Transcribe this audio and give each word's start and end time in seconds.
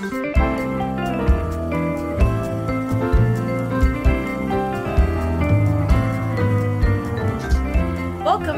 Welcome 0.00 0.30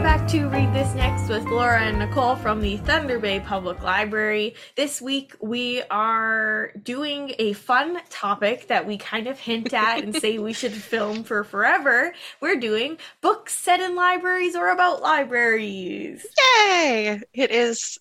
back 0.02 0.28
to 0.28 0.48
Read 0.50 0.74
This 0.74 0.94
Next 0.94 1.30
with 1.30 1.46
Laura 1.46 1.80
and 1.80 1.98
Nicole 1.98 2.36
from 2.36 2.60
the 2.60 2.76
Thunder 2.76 3.18
Bay 3.18 3.40
Public 3.40 3.82
Library. 3.82 4.54
This 4.76 5.00
week 5.00 5.34
we 5.40 5.80
are 5.90 6.72
doing 6.82 7.34
a 7.38 7.54
fun 7.54 8.02
topic 8.10 8.66
that 8.66 8.86
we 8.86 8.98
kind 8.98 9.26
of 9.26 9.38
hint 9.38 9.72
at 9.72 10.02
and 10.04 10.14
say 10.14 10.36
we 10.36 10.52
should 10.52 10.72
film 10.74 11.24
for 11.24 11.42
forever. 11.42 12.12
We're 12.42 12.60
doing 12.60 12.98
books 13.22 13.54
set 13.54 13.80
in 13.80 13.96
libraries 13.96 14.54
or 14.56 14.68
about 14.68 15.00
libraries. 15.00 16.26
Yay! 16.66 17.22
It 17.32 17.50
is 17.50 17.98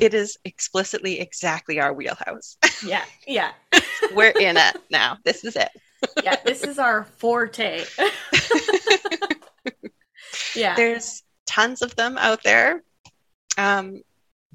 it 0.00 0.14
is 0.14 0.38
explicitly 0.44 1.20
exactly 1.20 1.80
our 1.80 1.92
wheelhouse. 1.92 2.56
Yeah, 2.84 3.04
yeah. 3.26 3.52
We're 4.14 4.30
in 4.30 4.56
it 4.56 4.76
now. 4.90 5.18
This 5.24 5.44
is 5.44 5.56
it. 5.56 5.70
yeah, 6.22 6.36
this 6.44 6.62
is 6.62 6.78
our 6.78 7.04
forte. 7.04 7.84
yeah. 10.54 10.76
There's 10.76 11.22
tons 11.46 11.82
of 11.82 11.94
them 11.96 12.16
out 12.18 12.42
there. 12.42 12.82
Um, 13.58 14.02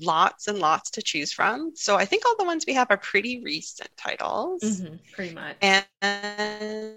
lots 0.01 0.47
and 0.47 0.59
lots 0.59 0.89
to 0.91 1.01
choose 1.01 1.31
from. 1.31 1.71
So 1.75 1.95
I 1.95 2.05
think 2.05 2.25
all 2.25 2.35
the 2.37 2.45
ones 2.45 2.65
we 2.67 2.73
have 2.73 2.87
are 2.89 2.97
pretty 2.97 3.41
recent 3.43 3.89
titles. 3.97 4.61
Mhm, 4.63 4.99
pretty 5.13 5.33
much. 5.33 5.55
And 5.61 6.95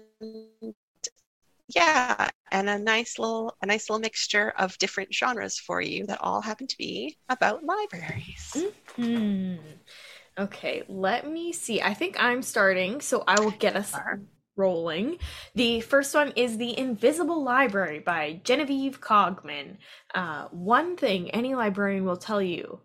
yeah, 1.69 2.29
and 2.51 2.69
a 2.69 2.79
nice 2.79 3.19
little 3.19 3.55
a 3.61 3.65
nice 3.65 3.89
little 3.89 4.01
mixture 4.01 4.51
of 4.57 4.77
different 4.79 5.13
genres 5.13 5.57
for 5.59 5.81
you 5.81 6.05
that 6.07 6.19
all 6.21 6.41
happen 6.41 6.67
to 6.67 6.77
be 6.77 7.17
about 7.29 7.63
libraries. 7.63 8.55
Hmm. 8.95 9.57
Okay, 10.37 10.83
let 10.87 11.29
me 11.29 11.51
see. 11.53 11.81
I 11.81 11.93
think 11.93 12.15
I'm 12.19 12.41
starting, 12.41 13.01
so 13.01 13.23
I 13.27 13.39
will 13.39 13.51
get 13.51 13.75
us 13.75 13.93
rolling. 14.55 15.17
The 15.55 15.81
first 15.81 16.15
one 16.15 16.31
is 16.35 16.57
The 16.57 16.77
Invisible 16.77 17.43
Library 17.43 17.99
by 17.99 18.41
Genevieve 18.43 18.99
Cogman. 19.01 19.77
Uh, 20.13 20.47
one 20.51 20.97
thing 20.97 21.29
any 21.31 21.55
librarian 21.55 22.05
will 22.05 22.17
tell 22.17 22.41
you 22.41 22.79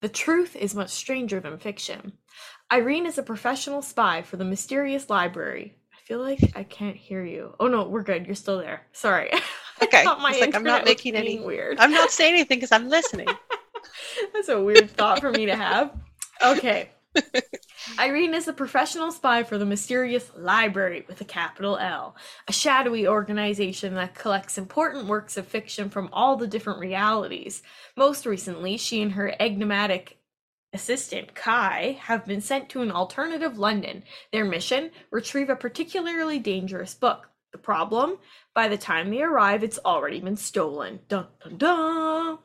the 0.00 0.08
truth 0.08 0.56
is 0.56 0.74
much 0.74 0.90
stranger 0.90 1.40
than 1.40 1.58
fiction. 1.58 2.14
Irene 2.72 3.06
is 3.06 3.18
a 3.18 3.22
professional 3.22 3.82
spy 3.82 4.22
for 4.22 4.36
the 4.36 4.44
mysterious 4.44 5.10
library. 5.10 5.76
I 6.10 6.12
feel 6.12 6.22
like 6.22 6.40
I 6.56 6.64
can't 6.64 6.96
hear 6.96 7.24
you. 7.24 7.54
Oh 7.60 7.68
no, 7.68 7.84
we're 7.84 8.02
good. 8.02 8.26
You're 8.26 8.34
still 8.34 8.58
there. 8.58 8.82
Sorry. 8.92 9.30
Okay. 9.82 10.04
my 10.04 10.36
like 10.38 10.54
I'm 10.54 10.62
not 10.62 10.84
making 10.84 11.16
any- 11.16 11.38
weird. 11.40 11.78
I'm 11.78 11.90
not 11.90 12.10
saying 12.10 12.34
anything 12.34 12.58
because 12.58 12.70
I'm 12.70 12.90
listening. 12.90 13.28
That's 14.34 14.50
a 14.50 14.62
weird 14.62 14.90
thought 14.90 15.20
for 15.20 15.30
me 15.30 15.46
to 15.46 15.56
have. 15.56 15.98
Okay. 16.44 16.90
Irene 17.98 18.34
is 18.34 18.46
a 18.46 18.52
professional 18.52 19.10
spy 19.10 19.42
for 19.42 19.56
the 19.56 19.64
mysterious 19.64 20.30
Library 20.36 21.06
with 21.08 21.22
a 21.22 21.24
capital 21.24 21.78
L, 21.78 22.14
a 22.46 22.52
shadowy 22.52 23.08
organization 23.08 23.94
that 23.94 24.14
collects 24.14 24.58
important 24.58 25.06
works 25.06 25.38
of 25.38 25.46
fiction 25.46 25.88
from 25.88 26.10
all 26.12 26.36
the 26.36 26.46
different 26.46 26.78
realities. 26.78 27.62
Most 27.96 28.26
recently, 28.26 28.76
she 28.76 29.00
and 29.00 29.12
her 29.12 29.34
enigmatic 29.40 30.19
assistant, 30.72 31.34
Kai, 31.34 31.98
have 32.00 32.26
been 32.26 32.40
sent 32.40 32.68
to 32.70 32.82
an 32.82 32.90
alternative 32.90 33.58
London. 33.58 34.02
Their 34.32 34.44
mission? 34.44 34.90
Retrieve 35.10 35.50
a 35.50 35.56
particularly 35.56 36.38
dangerous 36.38 36.94
book. 36.94 37.28
The 37.52 37.58
problem? 37.58 38.18
By 38.54 38.68
the 38.68 38.78
time 38.78 39.10
they 39.10 39.22
arrive, 39.22 39.64
it's 39.64 39.78
already 39.84 40.20
been 40.20 40.36
stolen. 40.36 41.00
Dun 41.08 41.26
dun 41.42 41.56
dun! 41.56 42.38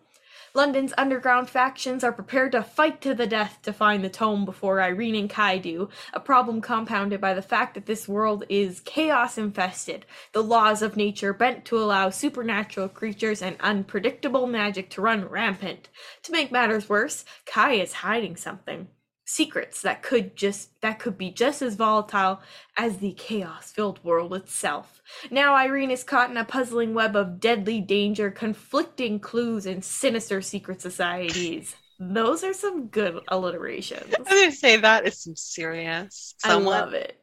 London's 0.56 0.94
underground 0.98 1.50
factions 1.50 2.02
are 2.02 2.14
prepared 2.14 2.54
to 2.54 2.64
fight 2.64 3.02
to 3.02 3.14
the 3.14 3.28
death 3.28 3.60
to 3.62 3.74
find 3.74 4.02
the 4.02 4.10
tome 4.10 4.46
before 4.46 4.82
Irene 4.82 5.16
and 5.16 5.30
Kai 5.30 5.58
do, 5.58 5.90
a 6.14 6.20
problem 6.22 6.62
compounded 6.62 7.20
by 7.20 7.34
the 7.34 7.42
fact 7.42 7.74
that 7.74 7.88
this 7.88 8.08
world 8.08 8.46
is 8.48 8.80
chaos 8.80 9.38
infested, 9.38 10.06
the 10.32 10.42
laws 10.42 10.82
of 10.82 10.96
nature 10.96 11.34
bent 11.34 11.66
to 11.66 11.78
allow 11.78 12.10
supernatural 12.10 12.88
creatures 12.88 13.42
and 13.42 13.58
unpredictable 13.60 14.48
magic 14.48 14.90
to 14.92 15.02
run 15.02 15.26
rampant. 15.26 15.90
To 16.24 16.32
make 16.32 16.54
matters 16.54 16.88
worse, 16.88 17.26
Kai 17.46 17.74
is 17.74 17.92
hiding 17.92 18.38
something. 18.38 18.88
Secrets 19.28 19.82
that 19.82 20.04
could 20.04 20.36
just 20.36 20.80
that 20.82 21.00
could 21.00 21.18
be 21.18 21.32
just 21.32 21.64
as 21.64 21.76
volatile 21.76 22.42
as 22.78 22.98
the 22.98 23.14
chaos-filled 23.14 24.04
world 24.04 24.36
itself. 24.36 25.02
Now 25.32 25.56
Irene 25.56 25.90
is 25.90 26.04
caught 26.04 26.30
in 26.30 26.38
a 26.38 26.46
puzzling 26.46 26.94
web 26.94 27.16
of 27.16 27.40
deadly 27.40 27.82
danger, 27.82 28.30
conflicting 28.30 29.20
clues, 29.20 29.66
and 29.66 29.84
sinister 29.84 30.42
secret 30.42 30.80
societies. 30.80 31.76
Those 32.00 32.44
are 32.44 32.54
some 32.54 32.88
good 32.88 33.20
alliterations. 33.30 34.14
I 34.14 34.20
was 34.20 34.28
going 34.28 34.52
to 34.52 34.56
say 34.56 34.78
that 34.78 35.08
is 35.08 35.24
some 35.24 35.36
serious. 35.36 36.36
I 36.44 36.54
love 36.56 36.94
it. 36.94 37.20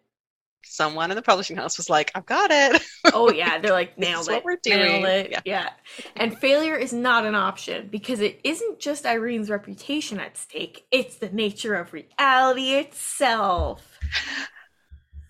Someone 0.65 1.11
in 1.11 1.17
the 1.17 1.23
publishing 1.23 1.57
house 1.57 1.77
was 1.77 1.91
like, 1.91 2.11
"I've 2.15 2.27
got 2.27 2.51
it." 2.53 2.83
Oh 3.13 3.31
yeah, 3.33 3.59
they're 3.61 3.73
like 3.73 3.99
nailed 3.99 4.29
it. 4.29 4.33
what 4.33 4.45
we're 4.45 4.59
Nailed 4.67 5.03
doing. 5.03 5.05
it. 5.05 5.31
Yeah. 5.33 5.41
Yeah. 5.45 5.71
And 6.17 6.37
failure 6.39 6.77
is 6.77 6.93
not 6.93 7.25
an 7.27 7.35
option 7.35 7.89
because 7.91 8.21
it 8.21 8.41
isn't 8.45 8.79
just 8.81 9.05
Irene's 9.07 9.51
reputation 9.51 10.21
at 10.21 10.37
stake, 10.37 10.87
it's 10.91 11.17
the 11.17 11.29
nature 11.31 11.75
of 11.75 11.93
reality 11.93 12.73
itself. 12.75 13.99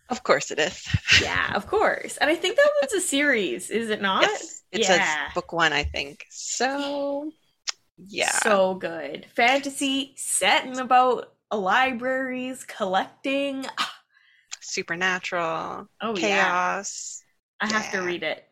of 0.09 0.23
course 0.23 0.51
it 0.51 0.59
is. 0.59 0.87
Yeah, 1.23 1.55
of 1.55 1.67
course. 1.67 2.17
And 2.19 2.29
I 2.31 2.35
think 2.35 2.57
that 2.57 2.71
one's 2.81 2.93
a 2.95 3.01
series, 3.01 3.71
is 3.71 3.91
it 3.91 4.01
not? 4.03 4.23
Yes, 4.23 4.63
it 4.73 4.81
yeah. 4.81 4.87
says 4.87 5.35
book 5.35 5.53
one, 5.53 5.73
I 5.73 5.85
think. 5.85 6.25
So, 6.31 7.31
yeah, 7.99 8.31
So 8.31 8.75
good. 8.75 9.27
Fantasy 9.37 10.15
set 10.17 10.67
in 10.67 10.79
about 10.79 11.33
libraries, 11.53 12.65
collecting. 12.65 13.67
supernatural 14.63 15.89
Oh 16.01 16.17
yeah. 16.17 16.21
chaos. 16.21 17.23
I 17.61 17.67
have 17.67 17.91
to 17.93 18.01
read 18.01 18.23
it. 18.23 18.45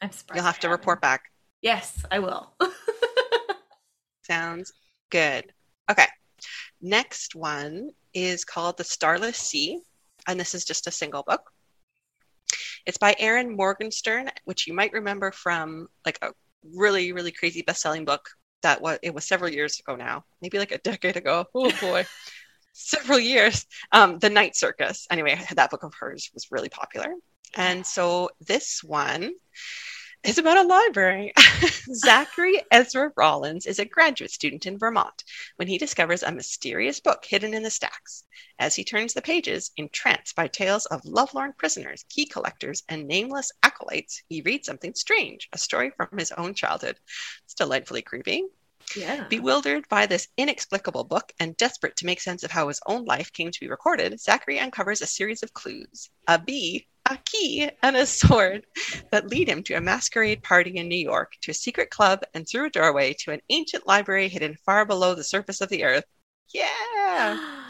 I'm 0.00 0.10
surprised. 0.12 0.36
You'll 0.36 0.46
have 0.46 0.58
to 0.60 0.68
report 0.68 1.00
back. 1.00 1.22
Yes, 1.62 2.04
I 2.10 2.18
will. 2.20 2.54
Sounds 4.22 4.72
good. 5.10 5.52
Okay. 5.90 6.06
Next 6.80 7.34
one 7.34 7.90
is 8.14 8.44
called 8.44 8.76
The 8.76 8.84
Starless 8.84 9.38
Sea, 9.38 9.80
and 10.26 10.38
this 10.38 10.54
is 10.54 10.64
just 10.64 10.86
a 10.86 10.92
single 10.92 11.24
book. 11.26 11.50
It's 12.86 12.98
by 12.98 13.16
Erin 13.18 13.56
Morgenstern, 13.56 14.30
which 14.44 14.66
you 14.66 14.74
might 14.74 14.92
remember 14.92 15.32
from 15.32 15.88
like 16.06 16.18
a 16.22 16.30
really, 16.74 17.12
really 17.12 17.32
crazy 17.32 17.62
best-selling 17.62 18.04
book 18.04 18.28
that 18.62 18.80
was 18.80 18.98
it 19.02 19.14
was 19.14 19.24
several 19.24 19.50
years 19.50 19.78
ago 19.78 19.94
now, 19.96 20.24
maybe 20.42 20.58
like 20.58 20.72
a 20.72 20.78
decade 20.78 21.16
ago. 21.16 21.44
Oh 21.54 21.70
boy. 21.80 22.06
several 22.78 23.18
years. 23.18 23.66
Um, 23.92 24.18
The 24.18 24.30
Night 24.30 24.56
Circus. 24.56 25.06
Anyway, 25.10 25.38
that 25.54 25.70
book 25.70 25.82
of 25.82 25.94
hers 25.98 26.30
was 26.32 26.50
really 26.50 26.68
popular. 26.68 27.12
And 27.54 27.86
so 27.86 28.30
this 28.40 28.82
one 28.84 29.32
is 30.24 30.38
about 30.38 30.58
a 30.58 30.68
library. 30.68 31.32
Zachary 31.94 32.60
Ezra 32.70 33.12
Rollins 33.16 33.66
is 33.66 33.78
a 33.78 33.84
graduate 33.84 34.30
student 34.30 34.66
in 34.66 34.78
Vermont 34.78 35.24
when 35.56 35.68
he 35.68 35.78
discovers 35.78 36.22
a 36.22 36.32
mysterious 36.32 37.00
book 37.00 37.24
hidden 37.24 37.54
in 37.54 37.62
the 37.62 37.70
stacks. 37.70 38.24
As 38.58 38.74
he 38.74 38.84
turns 38.84 39.14
the 39.14 39.22
pages, 39.22 39.70
entranced 39.76 40.34
by 40.34 40.48
tales 40.48 40.86
of 40.86 41.04
lovelorn 41.04 41.54
prisoners, 41.56 42.04
key 42.08 42.26
collectors, 42.26 42.82
and 42.88 43.06
nameless 43.06 43.52
acolytes, 43.62 44.22
he 44.28 44.42
reads 44.42 44.66
something 44.66 44.94
strange, 44.94 45.48
a 45.52 45.58
story 45.58 45.90
from 45.96 46.18
his 46.18 46.32
own 46.32 46.54
childhood. 46.54 46.98
It's 47.44 47.54
delightfully 47.54 48.02
creepy. 48.02 48.44
Yeah. 48.96 49.26
Bewildered 49.28 49.88
by 49.88 50.06
this 50.06 50.28
inexplicable 50.36 51.04
book 51.04 51.32
and 51.40 51.56
desperate 51.56 51.96
to 51.96 52.06
make 52.06 52.20
sense 52.20 52.42
of 52.42 52.50
how 52.50 52.68
his 52.68 52.80
own 52.86 53.04
life 53.04 53.32
came 53.32 53.50
to 53.50 53.60
be 53.60 53.68
recorded, 53.68 54.20
Zachary 54.20 54.58
uncovers 54.58 55.02
a 55.02 55.06
series 55.06 55.42
of 55.42 55.52
clues 55.54 56.10
a 56.26 56.38
bee, 56.38 56.86
a 57.06 57.16
key, 57.24 57.70
and 57.82 57.96
a 57.96 58.06
sword 58.06 58.66
that 59.10 59.28
lead 59.28 59.48
him 59.48 59.62
to 59.64 59.74
a 59.74 59.80
masquerade 59.80 60.42
party 60.42 60.76
in 60.76 60.88
New 60.88 60.96
York, 60.96 61.32
to 61.42 61.50
a 61.50 61.54
secret 61.54 61.90
club, 61.90 62.22
and 62.34 62.46
through 62.46 62.66
a 62.66 62.70
doorway 62.70 63.14
to 63.20 63.32
an 63.32 63.40
ancient 63.50 63.86
library 63.86 64.28
hidden 64.28 64.56
far 64.64 64.84
below 64.84 65.14
the 65.14 65.24
surface 65.24 65.60
of 65.60 65.68
the 65.68 65.84
earth. 65.84 66.04
Yeah! 66.52 67.64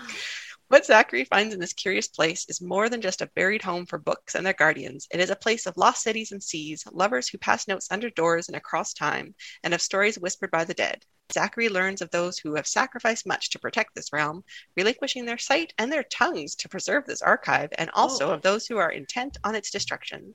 What 0.68 0.84
Zachary 0.84 1.25
finds 1.25 1.54
in 1.54 1.60
this 1.60 1.72
curious 1.72 2.08
place 2.08 2.44
is 2.46 2.60
more 2.60 2.90
than 2.90 3.00
just 3.00 3.22
a 3.22 3.26
buried 3.34 3.62
home 3.62 3.87
for 3.87 3.96
books 3.96 4.34
and 4.34 4.44
their 4.44 4.52
guardians. 4.52 5.08
It 5.10 5.19
is 5.19 5.31
a 5.31 5.37
place 5.37 5.64
of 5.64 5.78
lost 5.78 6.02
cities 6.02 6.31
and 6.31 6.43
seas, 6.43 6.84
lovers 6.93 7.26
who 7.26 7.38
pass 7.38 7.66
notes 7.66 7.88
under 7.90 8.10
doors 8.10 8.48
and 8.48 8.56
across 8.56 8.93
time, 8.93 9.34
and 9.64 9.72
of 9.72 9.81
stories 9.81 10.19
whispered 10.19 10.50
by 10.50 10.64
the 10.64 10.75
dead. 10.75 11.06
Zachary 11.32 11.70
learns 11.70 12.02
of 12.02 12.10
those 12.10 12.38
who 12.38 12.54
have 12.54 12.66
sacrificed 12.66 13.26
much 13.26 13.48
to 13.50 13.58
protect 13.58 13.94
this 13.94 14.12
realm, 14.12 14.44
relinquishing 14.76 15.25
their 15.25 15.38
sight 15.38 15.72
and 15.78 15.90
their 15.90 16.02
tongues 16.04 16.54
to 16.56 16.69
preserve 16.69 17.06
this 17.06 17.22
archive, 17.22 17.70
and 17.78 17.88
also 17.94 18.28
Oh. 18.28 18.32
of 18.32 18.43
those 18.43 18.66
who 18.66 18.76
are 18.76 18.93
intent 18.93 19.38
on 19.44 19.54
its 19.54 19.70
destruction. 19.70 20.34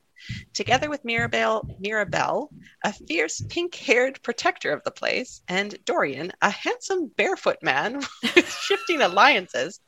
Together 0.54 0.90
with 0.90 1.06
Mirabelle, 1.06 1.64
Mirabelle, 1.80 2.50
a 2.84 2.94
fierce 2.94 3.42
pink-haired 3.50 4.22
protector 4.24 4.72
of 4.72 4.84
the 4.84 4.92
place, 4.92 5.42
and 5.48 5.84
Dorian, 5.86 6.32
a 6.42 6.50
handsome 6.50 7.08
barefoot 7.08 7.58
man 7.62 8.02
with 8.36 8.52
shifting 8.52 9.02
alliances, 9.02 9.80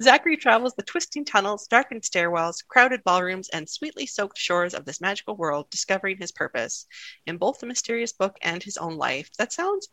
Zachary 0.00 0.36
travels 0.36 0.74
the 0.74 0.82
twisting 0.84 1.24
tunnels, 1.24 1.66
darkened 1.66 2.02
stairwells, 2.02 2.64
crowded 2.66 3.02
ballrooms, 3.02 3.48
and 3.48 3.68
sweetly 3.68 4.06
soaked 4.06 4.38
shores 4.38 4.74
of 4.74 4.84
this 4.84 5.00
magical 5.00 5.36
world, 5.36 5.68
discovering 5.70 6.18
his 6.18 6.30
purpose 6.30 6.86
in 7.26 7.36
both 7.36 7.58
the 7.58 7.66
mysterious 7.66 8.12
book 8.12 8.36
and 8.42 8.62
his 8.62 8.76
own 8.76 8.96
life. 8.96 9.28
That 9.38 9.52
sounds 9.52 9.88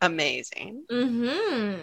amazing. 0.00 0.84
hmm 0.90 1.76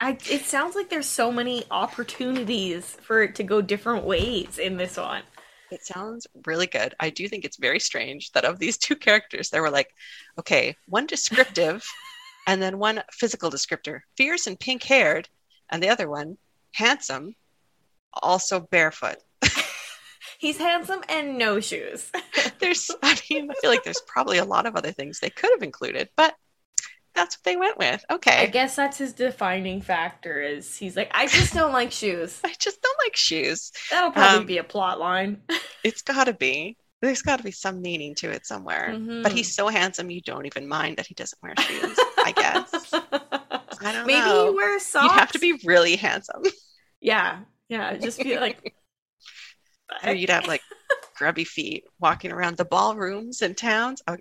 I, 0.00 0.18
it 0.28 0.42
sounds 0.42 0.74
like 0.74 0.90
there's 0.90 1.06
so 1.06 1.30
many 1.30 1.64
opportunities 1.70 2.96
for 3.02 3.22
it 3.22 3.36
to 3.36 3.44
go 3.44 3.62
different 3.62 4.04
ways 4.04 4.58
in 4.58 4.76
this 4.76 4.96
one. 4.96 5.22
It 5.70 5.84
sounds 5.86 6.26
really 6.44 6.66
good. 6.66 6.94
I 6.98 7.10
do 7.10 7.28
think 7.28 7.44
it's 7.44 7.56
very 7.56 7.78
strange 7.78 8.32
that 8.32 8.44
of 8.44 8.58
these 8.58 8.78
two 8.78 8.96
characters, 8.96 9.50
there 9.50 9.62
were 9.62 9.70
like, 9.70 9.90
okay, 10.38 10.76
one 10.86 11.06
descriptive 11.06 11.84
and 12.48 12.60
then 12.60 12.78
one 12.78 13.02
physical 13.12 13.50
descriptor, 13.50 14.00
fierce 14.16 14.46
and 14.48 14.58
pink 14.58 14.82
haired, 14.82 15.28
and 15.70 15.80
the 15.80 15.88
other 15.88 16.08
one, 16.10 16.36
handsome, 16.72 17.34
also 18.12 18.60
barefoot. 18.60 19.16
He's 20.38 20.58
handsome 20.58 21.02
and 21.08 21.38
no 21.38 21.60
shoes. 21.60 22.10
there's, 22.58 22.90
I 23.02 23.16
mean, 23.30 23.50
I 23.50 23.54
feel 23.60 23.70
like 23.70 23.84
there's 23.84 24.02
probably 24.06 24.38
a 24.38 24.44
lot 24.44 24.66
of 24.66 24.74
other 24.76 24.90
things 24.92 25.20
they 25.20 25.30
could 25.30 25.50
have 25.54 25.62
included, 25.62 26.08
but 26.16 26.34
that's 27.14 27.36
what 27.36 27.44
they 27.44 27.56
went 27.56 27.78
with. 27.78 28.04
Okay. 28.10 28.38
I 28.38 28.46
guess 28.46 28.74
that's 28.74 28.98
his 28.98 29.12
defining 29.12 29.82
factor 29.82 30.40
is 30.40 30.76
he's 30.76 30.96
like, 30.96 31.10
I 31.14 31.26
just 31.26 31.54
don't 31.54 31.72
like 31.72 31.92
shoes. 31.92 32.40
I 32.44 32.54
just 32.58 32.80
don't 32.82 32.98
like 33.04 33.14
shoes. 33.16 33.70
That'll 33.90 34.10
probably 34.10 34.38
Um, 34.40 34.46
be 34.46 34.58
a 34.58 34.64
plot 34.64 34.98
line. 34.98 35.42
It's 35.84 36.02
got 36.02 36.24
to 36.24 36.32
be. 36.32 36.76
There's 37.02 37.22
got 37.22 37.38
to 37.38 37.44
be 37.44 37.50
some 37.50 37.82
meaning 37.82 38.14
to 38.16 38.30
it 38.30 38.46
somewhere. 38.46 38.90
Mhm. 38.94 39.22
But 39.22 39.32
he's 39.32 39.54
so 39.54 39.68
handsome, 39.68 40.10
you 40.10 40.20
don't 40.22 40.46
even 40.46 40.66
mind 40.68 40.96
that 40.96 41.06
he 41.06 41.14
doesn't 41.14 41.40
wear 41.42 41.54
shoes. 41.58 41.98
I 42.18 42.32
guess. 42.34 42.94
I 43.84 43.92
don't 43.92 44.06
Maybe 44.06 44.20
know. 44.20 44.50
he 44.50 44.56
wears 44.56 44.82
socks. 44.84 45.04
You'd 45.04 45.18
have 45.20 45.32
to 45.32 45.38
be 45.38 45.60
really 45.64 45.96
handsome, 45.96 46.42
Yeah. 47.00 47.40
Yeah. 47.68 47.96
Just 47.98 48.18
be 48.22 48.38
like 48.38 48.74
or 50.04 50.12
you'd 50.12 50.30
have 50.30 50.46
like 50.46 50.62
grubby 51.16 51.44
feet 51.44 51.84
walking 52.00 52.32
around 52.32 52.56
the 52.56 52.64
ballrooms 52.64 53.42
in 53.42 53.54
towns. 53.54 54.02
Oh, 54.06 54.16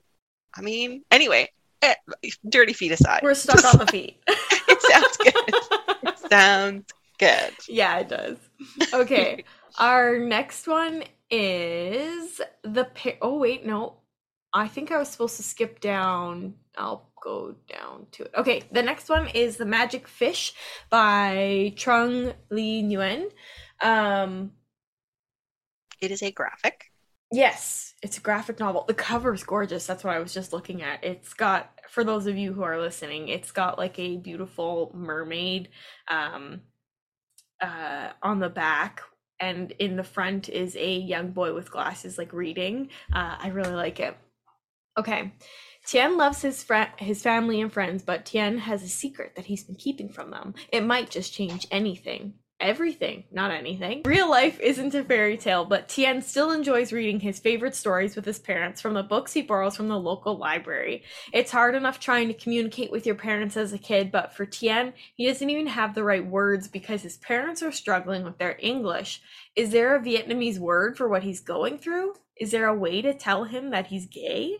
I 0.55 0.61
mean, 0.61 1.03
anyway, 1.11 1.49
eh, 1.81 1.95
dirty 2.47 2.73
feet 2.73 2.91
aside, 2.91 3.21
We're 3.23 3.33
stuck 3.35 3.63
on 3.73 3.79
the 3.79 3.87
feet. 3.91 4.21
it 4.27 4.81
sounds 4.81 5.17
good. 5.17 6.09
It 6.09 6.19
sounds 6.29 6.85
good. 7.17 7.53
yeah, 7.69 7.99
it 7.99 8.09
does. 8.09 8.37
Okay. 8.93 9.45
Our 9.79 10.19
next 10.19 10.67
one 10.67 11.03
is 11.29 12.41
the 12.63 12.85
pa- 12.85 13.11
Oh 13.21 13.37
wait, 13.37 13.65
no. 13.65 14.00
I 14.53 14.67
think 14.67 14.91
I 14.91 14.97
was 14.97 15.09
supposed 15.09 15.37
to 15.37 15.43
skip 15.43 15.79
down. 15.79 16.55
I'll 16.77 17.09
go 17.23 17.55
down 17.69 18.07
to 18.11 18.23
it. 18.23 18.31
Okay, 18.35 18.63
the 18.71 18.83
next 18.83 19.09
one 19.09 19.27
is 19.27 19.57
The 19.57 19.65
Magic 19.65 20.07
Fish 20.07 20.53
by 20.89 21.73
Trung 21.75 22.33
Le 22.49 22.81
Nguyen. 22.83 23.31
Um 23.81 24.51
It 26.01 26.11
is 26.11 26.21
a 26.23 26.31
graphic. 26.31 26.91
Yes, 27.31 27.93
it's 28.03 28.17
a 28.17 28.21
graphic 28.21 28.59
novel. 28.59 28.83
The 28.87 28.93
cover 28.93 29.33
is 29.33 29.43
gorgeous. 29.43 29.85
That's 29.85 30.03
what 30.03 30.15
I 30.15 30.19
was 30.19 30.33
just 30.33 30.51
looking 30.51 30.81
at. 30.81 31.01
It's 31.03 31.33
got, 31.33 31.79
for 31.89 32.03
those 32.03 32.27
of 32.27 32.37
you 32.37 32.51
who 32.51 32.63
are 32.63 32.81
listening, 32.81 33.29
it's 33.29 33.51
got 33.51 33.77
like 33.77 33.97
a 33.99 34.17
beautiful 34.17 34.91
mermaid 34.93 35.69
um, 36.09 36.61
uh, 37.61 38.09
on 38.21 38.39
the 38.39 38.49
back, 38.49 39.01
and 39.39 39.71
in 39.79 39.95
the 39.95 40.03
front 40.03 40.49
is 40.49 40.75
a 40.75 40.93
young 40.93 41.31
boy 41.31 41.53
with 41.53 41.71
glasses, 41.71 42.17
like 42.17 42.33
reading. 42.33 42.89
Uh, 43.13 43.37
I 43.39 43.47
really 43.49 43.75
like 43.75 44.01
it. 44.01 44.17
Okay. 44.97 45.33
Tien 45.85 46.15
loves 46.15 46.41
his 46.41 46.65
his 46.97 47.23
family 47.23 47.59
and 47.59 47.73
friends, 47.73 48.03
but 48.03 48.25
Tien 48.25 48.59
has 48.59 48.83
a 48.83 48.87
secret 48.87 49.35
that 49.35 49.45
he's 49.45 49.63
been 49.63 49.75
keeping 49.75 50.09
from 50.09 50.31
them. 50.31 50.53
It 50.71 50.81
might 50.81 51.09
just 51.09 51.33
change 51.33 51.65
anything. 51.71 52.35
Everything, 52.59 53.23
not 53.31 53.49
anything. 53.49 54.03
Real 54.05 54.29
life 54.29 54.59
isn't 54.59 54.93
a 54.93 55.03
fairy 55.03 55.35
tale, 55.35 55.65
but 55.65 55.89
Tien 55.89 56.21
still 56.21 56.51
enjoys 56.51 56.93
reading 56.93 57.19
his 57.19 57.39
favorite 57.39 57.73
stories 57.73 58.15
with 58.15 58.23
his 58.23 58.37
parents 58.37 58.79
from 58.79 58.93
the 58.93 59.01
books 59.01 59.33
he 59.33 59.41
borrows 59.41 59.75
from 59.75 59.87
the 59.87 59.97
local 59.97 60.37
library. 60.37 61.01
It's 61.33 61.49
hard 61.51 61.73
enough 61.73 61.99
trying 61.99 62.27
to 62.27 62.35
communicate 62.35 62.91
with 62.91 63.07
your 63.07 63.15
parents 63.15 63.57
as 63.57 63.73
a 63.73 63.79
kid, 63.79 64.11
but 64.11 64.35
for 64.35 64.45
Tien, 64.45 64.93
he 65.15 65.25
doesn't 65.25 65.49
even 65.49 65.65
have 65.65 65.95
the 65.95 66.03
right 66.03 66.23
words 66.23 66.67
because 66.67 67.01
his 67.01 67.17
parents 67.17 67.63
are 67.63 67.71
struggling 67.71 68.23
with 68.23 68.37
their 68.37 68.55
English. 68.59 69.23
Is 69.55 69.71
there 69.71 69.95
a 69.95 69.99
Vietnamese 69.99 70.59
word 70.59 70.95
for 70.95 71.09
what 71.09 71.23
he's 71.23 71.39
going 71.39 71.79
through? 71.79 72.13
Is 72.41 72.49
there 72.49 72.65
a 72.65 72.73
way 72.73 73.03
to 73.03 73.13
tell 73.13 73.43
him 73.43 73.69
that 73.69 73.85
he's 73.85 74.07
gay? 74.07 74.57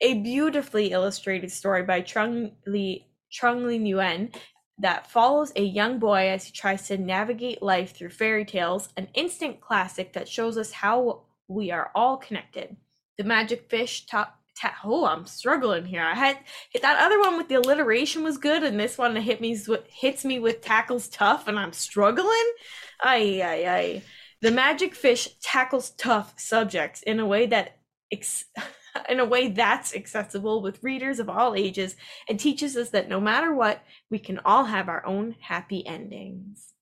A 0.00 0.14
beautifully 0.14 0.90
illustrated 0.90 1.52
story 1.52 1.84
by 1.84 2.00
Trung 2.02 2.50
Le 2.66 2.96
Trung 3.32 3.64
Le 3.64 3.78
Nguyen 3.78 4.34
that 4.78 5.08
follows 5.08 5.52
a 5.54 5.62
young 5.62 6.00
boy 6.00 6.30
as 6.30 6.46
he 6.46 6.52
tries 6.52 6.88
to 6.88 6.98
navigate 6.98 7.62
life 7.62 7.94
through 7.94 8.10
fairy 8.10 8.44
tales, 8.44 8.88
an 8.96 9.06
instant 9.14 9.60
classic 9.60 10.14
that 10.14 10.28
shows 10.28 10.58
us 10.58 10.72
how 10.72 11.22
we 11.46 11.70
are 11.70 11.92
all 11.94 12.16
connected. 12.16 12.76
The 13.18 13.22
magic 13.22 13.70
fish 13.70 14.04
top 14.06 14.40
ta- 14.60 14.74
oh, 14.82 15.06
I'm 15.06 15.24
struggling 15.26 15.86
here. 15.86 16.02
I 16.02 16.14
had 16.14 16.38
that 16.82 16.98
other 16.98 17.20
one 17.20 17.36
with 17.36 17.46
the 17.46 17.54
alliteration 17.54 18.24
was 18.24 18.36
good, 18.36 18.64
and 18.64 18.80
this 18.80 18.98
one 18.98 19.14
hit 19.14 19.40
me 19.40 19.56
hits 19.88 20.24
me 20.24 20.40
with 20.40 20.60
tackles 20.60 21.06
tough, 21.06 21.46
and 21.46 21.56
I'm 21.56 21.72
struggling. 21.72 22.52
Ay 23.00 23.40
ay 23.42 23.68
ay. 23.68 24.02
The 24.42 24.50
magic 24.50 24.94
fish 24.94 25.28
tackles 25.40 25.90
tough 25.90 26.34
subjects 26.36 27.02
in 27.02 27.20
a 27.20 27.26
way 27.26 27.46
that 27.46 27.78
ex- 28.10 28.44
in 29.08 29.20
a 29.20 29.24
way 29.24 29.48
that's 29.48 29.94
accessible 29.94 30.60
with 30.62 30.82
readers 30.82 31.18
of 31.20 31.28
all 31.30 31.54
ages 31.54 31.96
and 32.28 32.38
teaches 32.38 32.76
us 32.76 32.90
that 32.90 33.08
no 33.08 33.20
matter 33.20 33.54
what, 33.54 33.82
we 34.10 34.18
can 34.18 34.40
all 34.44 34.64
have 34.64 34.88
our 34.88 35.06
own 35.06 35.36
happy 35.40 35.86
endings. 35.86 36.72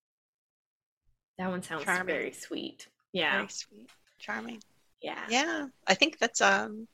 That 1.39 1.51
one 1.51 1.63
sounds 1.63 1.85
Charming. 1.85 2.07
very 2.07 2.33
sweet. 2.33 2.89
Yeah. 3.13 3.37
Very 3.37 3.49
sweet, 3.49 3.91
charming. 4.19 4.63
Yeah. 5.03 5.25
Yeah, 5.29 5.67
I 5.87 5.95
think 5.95 6.19
that's 6.19 6.41
um, 6.41 6.87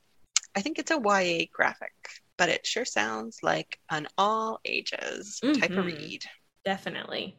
I 0.57 0.61
think 0.63 0.79
it's 0.79 0.91
a 0.91 1.01
YA 1.03 1.47
graphic, 1.53 1.93
but 2.37 2.49
it 2.49 2.67
sure 2.67 2.85
sounds 2.85 3.39
like 3.43 3.79
an 3.91 4.07
all 4.19 4.61
ages 4.65 5.41
type 5.41 5.71
of 5.71 5.85
Mhm. 5.85 5.87
read. 5.87 6.25
Definitely. 6.65 7.39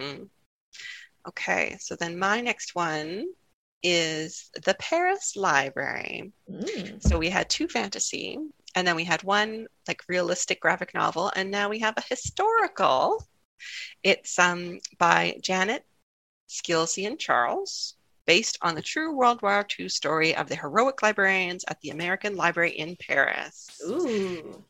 Mm. 0.00 0.28
Okay, 1.28 1.76
so 1.78 1.94
then 1.94 2.18
my 2.18 2.40
next 2.40 2.74
one 2.74 3.26
is 3.82 4.50
the 4.64 4.74
Paris 4.78 5.36
Library. 5.36 6.32
Mm. 6.50 7.02
So 7.02 7.18
we 7.18 7.28
had 7.28 7.50
two 7.50 7.68
fantasy, 7.68 8.38
and 8.74 8.86
then 8.86 8.96
we 8.96 9.04
had 9.04 9.22
one 9.22 9.66
like 9.86 10.02
realistic 10.08 10.60
graphic 10.60 10.94
novel, 10.94 11.30
and 11.36 11.50
now 11.50 11.68
we 11.68 11.80
have 11.80 11.94
a 11.96 12.08
historical. 12.08 13.22
It's 14.02 14.38
um 14.38 14.78
by 14.98 15.36
Janet 15.42 15.84
Skeslien 16.48 17.18
Charles, 17.18 17.94
based 18.24 18.56
on 18.62 18.74
the 18.74 18.82
true 18.82 19.14
World 19.14 19.42
War 19.42 19.66
II 19.78 19.88
story 19.90 20.34
of 20.34 20.48
the 20.48 20.56
heroic 20.56 21.02
librarians 21.02 21.64
at 21.68 21.78
the 21.82 21.90
American 21.90 22.36
Library 22.36 22.72
in 22.72 22.96
Paris. 22.96 23.80
Ooh. 23.86 24.64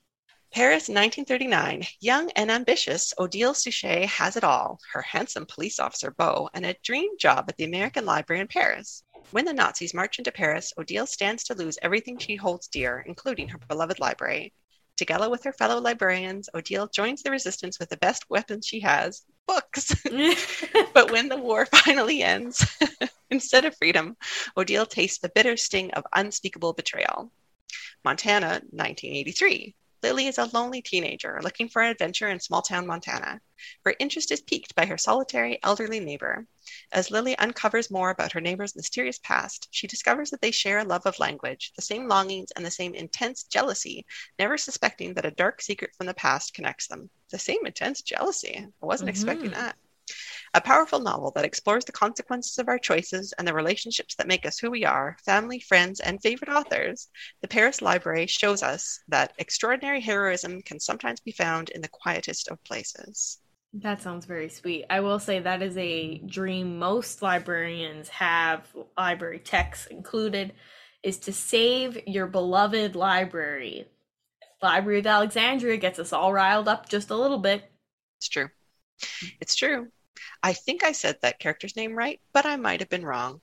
Paris, 0.50 0.88
1939. 0.88 1.86
Young 2.00 2.30
and 2.30 2.50
ambitious, 2.50 3.12
Odile 3.18 3.52
Souchet 3.52 4.06
has 4.06 4.34
it 4.34 4.42
all 4.42 4.80
her 4.92 5.02
handsome 5.02 5.44
police 5.44 5.78
officer 5.78 6.10
beau 6.10 6.48
and 6.54 6.64
a 6.64 6.74
dream 6.82 7.18
job 7.18 7.44
at 7.48 7.58
the 7.58 7.64
American 7.64 8.06
Library 8.06 8.40
in 8.40 8.48
Paris. 8.48 9.04
When 9.30 9.44
the 9.44 9.52
Nazis 9.52 9.92
march 9.92 10.18
into 10.18 10.32
Paris, 10.32 10.72
Odile 10.78 11.06
stands 11.06 11.44
to 11.44 11.54
lose 11.54 11.78
everything 11.82 12.16
she 12.16 12.36
holds 12.36 12.66
dear, 12.66 13.04
including 13.06 13.48
her 13.48 13.58
beloved 13.68 14.00
library. 14.00 14.54
Together 14.96 15.28
with 15.28 15.44
her 15.44 15.52
fellow 15.52 15.80
librarians, 15.80 16.48
Odile 16.54 16.88
joins 16.88 17.22
the 17.22 17.30
resistance 17.30 17.78
with 17.78 17.90
the 17.90 17.98
best 17.98 18.30
weapons 18.30 18.66
she 18.66 18.80
has 18.80 19.26
books. 19.46 19.94
but 20.94 21.10
when 21.10 21.28
the 21.28 21.36
war 21.36 21.66
finally 21.66 22.22
ends, 22.22 22.66
instead 23.30 23.66
of 23.66 23.76
freedom, 23.76 24.16
Odile 24.56 24.86
tastes 24.86 25.18
the 25.18 25.28
bitter 25.28 25.58
sting 25.58 25.90
of 25.92 26.06
unspeakable 26.14 26.72
betrayal. 26.72 27.30
Montana, 28.02 28.62
1983. 28.70 29.74
Lily 30.02 30.26
is 30.28 30.38
a 30.38 30.44
lonely 30.52 30.82
teenager 30.82 31.40
looking 31.42 31.68
for 31.68 31.82
an 31.82 31.90
adventure 31.90 32.28
in 32.28 32.40
small 32.40 32.62
town 32.62 32.86
Montana. 32.86 33.40
Her 33.84 33.94
interest 33.98 34.30
is 34.30 34.40
piqued 34.40 34.74
by 34.74 34.86
her 34.86 34.96
solitary 34.96 35.58
elderly 35.62 35.98
neighbor. 35.98 36.46
As 36.92 37.10
Lily 37.10 37.36
uncovers 37.38 37.90
more 37.90 38.10
about 38.10 38.32
her 38.32 38.40
neighbor's 38.40 38.76
mysterious 38.76 39.18
past, 39.18 39.68
she 39.70 39.86
discovers 39.86 40.30
that 40.30 40.40
they 40.40 40.50
share 40.52 40.78
a 40.78 40.84
love 40.84 41.06
of 41.06 41.18
language, 41.18 41.72
the 41.74 41.82
same 41.82 42.06
longings, 42.06 42.50
and 42.52 42.64
the 42.64 42.70
same 42.70 42.94
intense 42.94 43.42
jealousy, 43.44 44.06
never 44.38 44.56
suspecting 44.56 45.14
that 45.14 45.26
a 45.26 45.30
dark 45.32 45.60
secret 45.60 45.94
from 45.96 46.06
the 46.06 46.14
past 46.14 46.54
connects 46.54 46.86
them. 46.86 47.10
The 47.30 47.38
same 47.38 47.66
intense 47.66 48.02
jealousy. 48.02 48.56
I 48.56 48.86
wasn't 48.86 49.10
expecting 49.10 49.50
Mhm. 49.50 49.54
that. 49.54 49.76
A 50.54 50.60
powerful 50.60 50.98
novel 50.98 51.30
that 51.32 51.44
explores 51.44 51.84
the 51.84 51.92
consequences 51.92 52.58
of 52.58 52.68
our 52.68 52.78
choices 52.78 53.34
and 53.38 53.46
the 53.46 53.52
relationships 53.52 54.14
that 54.14 54.26
make 54.26 54.46
us 54.46 54.58
who 54.58 54.70
we 54.70 54.84
are, 54.84 55.16
family, 55.24 55.60
friends, 55.60 56.00
and 56.00 56.20
favorite 56.22 56.50
authors. 56.50 57.08
The 57.42 57.48
Paris 57.48 57.82
Library 57.82 58.26
shows 58.26 58.62
us 58.62 59.00
that 59.08 59.34
extraordinary 59.38 60.00
heroism 60.00 60.62
can 60.62 60.80
sometimes 60.80 61.20
be 61.20 61.32
found 61.32 61.68
in 61.70 61.82
the 61.82 61.88
quietest 61.88 62.48
of 62.48 62.62
places. 62.64 63.38
That 63.74 64.00
sounds 64.00 64.24
very 64.24 64.48
sweet. 64.48 64.86
I 64.88 65.00
will 65.00 65.18
say 65.18 65.40
that 65.40 65.62
is 65.62 65.76
a 65.76 66.18
dream 66.18 66.78
most 66.78 67.20
librarians 67.20 68.08
have, 68.08 68.66
library 68.96 69.40
texts 69.40 69.86
included, 69.86 70.54
is 71.02 71.18
to 71.18 71.32
save 71.32 71.98
your 72.06 72.26
beloved 72.26 72.96
library. 72.96 73.86
Library 74.62 75.00
of 75.00 75.06
Alexandria 75.06 75.76
gets 75.76 75.98
us 75.98 76.12
all 76.12 76.32
riled 76.32 76.66
up 76.66 76.88
just 76.88 77.10
a 77.10 77.16
little 77.16 77.38
bit. 77.38 77.70
It's 78.16 78.28
true. 78.28 78.48
It's 79.40 79.54
true. 79.54 79.88
I 80.42 80.52
think 80.52 80.84
I 80.84 80.92
said 80.92 81.18
that 81.22 81.38
character's 81.38 81.76
name 81.76 81.94
right, 81.94 82.20
but 82.32 82.46
I 82.46 82.56
might 82.56 82.80
have 82.80 82.88
been 82.88 83.04
wrong. 83.04 83.40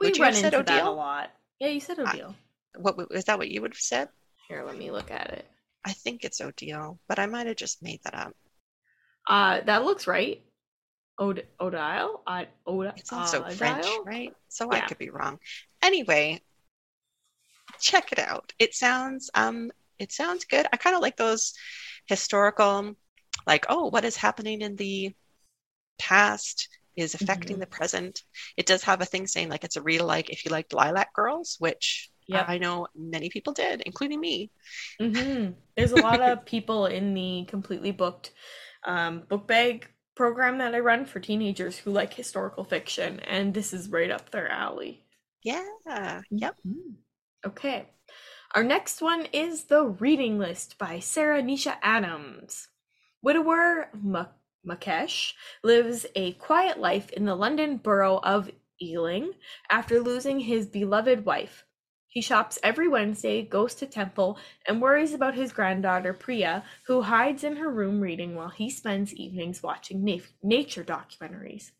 We 0.00 0.08
Would 0.08 0.20
run 0.20 0.32
have 0.32 0.36
said 0.36 0.54
into 0.54 0.64
that 0.64 0.84
a 0.86 0.90
lot. 0.90 1.30
Yeah, 1.58 1.68
you 1.68 1.80
said 1.80 1.98
I- 1.98 2.02
Odile. 2.02 2.34
What 2.78 2.96
is 3.10 3.24
that? 3.24 3.38
What 3.38 3.48
you 3.48 3.62
would 3.62 3.72
have 3.72 3.80
said? 3.80 4.08
Here, 4.48 4.62
let 4.64 4.76
me 4.76 4.90
look 4.90 5.10
at 5.10 5.30
it. 5.30 5.46
I 5.84 5.92
think 5.92 6.24
it's 6.24 6.40
Odile, 6.40 6.98
but 7.08 7.18
I 7.18 7.26
might 7.26 7.46
have 7.46 7.56
just 7.56 7.82
made 7.82 8.00
that 8.04 8.14
up. 8.14 8.34
Uh, 9.28 9.60
that 9.62 9.84
looks 9.84 10.06
right. 10.06 10.42
Od- 11.18 11.46
Odile? 11.60 12.22
I, 12.26 12.48
Od- 12.66 12.92
It's 12.96 13.12
also 13.12 13.42
uh, 13.42 13.50
French, 13.50 13.86
right? 14.04 14.32
So 14.48 14.70
I 14.70 14.80
could 14.80 14.98
be 14.98 15.10
wrong. 15.10 15.38
Anyway, 15.82 16.42
check 17.80 18.12
it 18.12 18.18
out. 18.18 18.52
It 18.58 18.74
sounds 18.74 19.30
um 19.34 19.70
it 19.98 20.12
sounds 20.12 20.44
good. 20.44 20.66
I 20.72 20.76
kind 20.76 20.94
of 20.96 21.02
like 21.02 21.16
those 21.16 21.54
historical 22.06 22.94
like 23.46 23.66
oh, 23.68 23.86
what 23.88 24.04
is 24.04 24.16
happening 24.16 24.60
in 24.60 24.76
the 24.76 25.14
past 25.98 26.68
is 26.96 27.14
affecting 27.14 27.58
Mhm. 27.58 27.60
the 27.60 27.66
present. 27.66 28.22
It 28.56 28.66
does 28.66 28.82
have 28.84 29.00
a 29.00 29.04
thing 29.06 29.26
saying 29.26 29.48
like 29.50 29.64
it's 29.64 29.76
a 29.76 29.82
real 29.82 30.06
like 30.06 30.30
if 30.30 30.44
you 30.44 30.50
liked 30.50 30.72
Lilac 30.72 31.12
Girls, 31.14 31.56
which 31.58 32.10
Yep. 32.26 32.48
I 32.48 32.58
know 32.58 32.88
many 32.94 33.30
people 33.30 33.52
did, 33.52 33.82
including 33.82 34.20
me. 34.20 34.50
hmm 35.00 35.50
There's 35.76 35.92
a 35.92 35.98
lot 35.98 36.20
of 36.20 36.46
people 36.46 36.86
in 36.86 37.14
the 37.14 37.44
completely 37.48 37.90
booked 37.92 38.32
um, 38.86 39.20
book 39.28 39.46
bag 39.46 39.88
program 40.14 40.58
that 40.58 40.74
I 40.74 40.80
run 40.80 41.04
for 41.04 41.20
teenagers 41.20 41.76
who 41.78 41.90
like 41.90 42.14
historical 42.14 42.64
fiction, 42.64 43.20
and 43.20 43.52
this 43.52 43.72
is 43.74 43.90
right 43.90 44.10
up 44.10 44.30
their 44.30 44.48
alley. 44.48 45.04
Yeah. 45.42 46.22
Yep. 46.30 46.56
Okay. 47.44 47.88
Our 48.54 48.64
next 48.64 49.02
one 49.02 49.26
is 49.32 49.64
The 49.64 49.84
Reading 49.84 50.38
List 50.38 50.78
by 50.78 51.00
Sarah 51.00 51.42
Nisha 51.42 51.76
Adams. 51.82 52.68
Widower 53.22 53.90
Mukesh 54.66 55.32
lives 55.62 56.06
a 56.14 56.32
quiet 56.32 56.78
life 56.78 57.10
in 57.10 57.24
the 57.24 57.34
London 57.34 57.76
borough 57.76 58.18
of 58.18 58.50
Ealing 58.82 59.32
after 59.70 60.00
losing 60.00 60.40
his 60.40 60.66
beloved 60.66 61.24
wife. 61.24 61.64
He 62.08 62.20
shops 62.22 62.58
every 62.62 62.88
Wednesday, 62.88 63.42
goes 63.42 63.74
to 63.74 63.86
temple, 63.86 64.38
and 64.66 64.80
worries 64.80 65.12
about 65.12 65.34
his 65.34 65.52
granddaughter 65.52 66.14
Priya, 66.14 66.64
who 66.86 67.02
hides 67.02 67.44
in 67.44 67.56
her 67.56 67.70
room 67.70 68.00
reading 68.00 68.34
while 68.34 68.48
he 68.48 68.70
spends 68.70 69.14
evenings 69.14 69.62
watching 69.62 70.02
na- 70.04 70.24
nature 70.42 70.82
documentaries. 70.82 71.72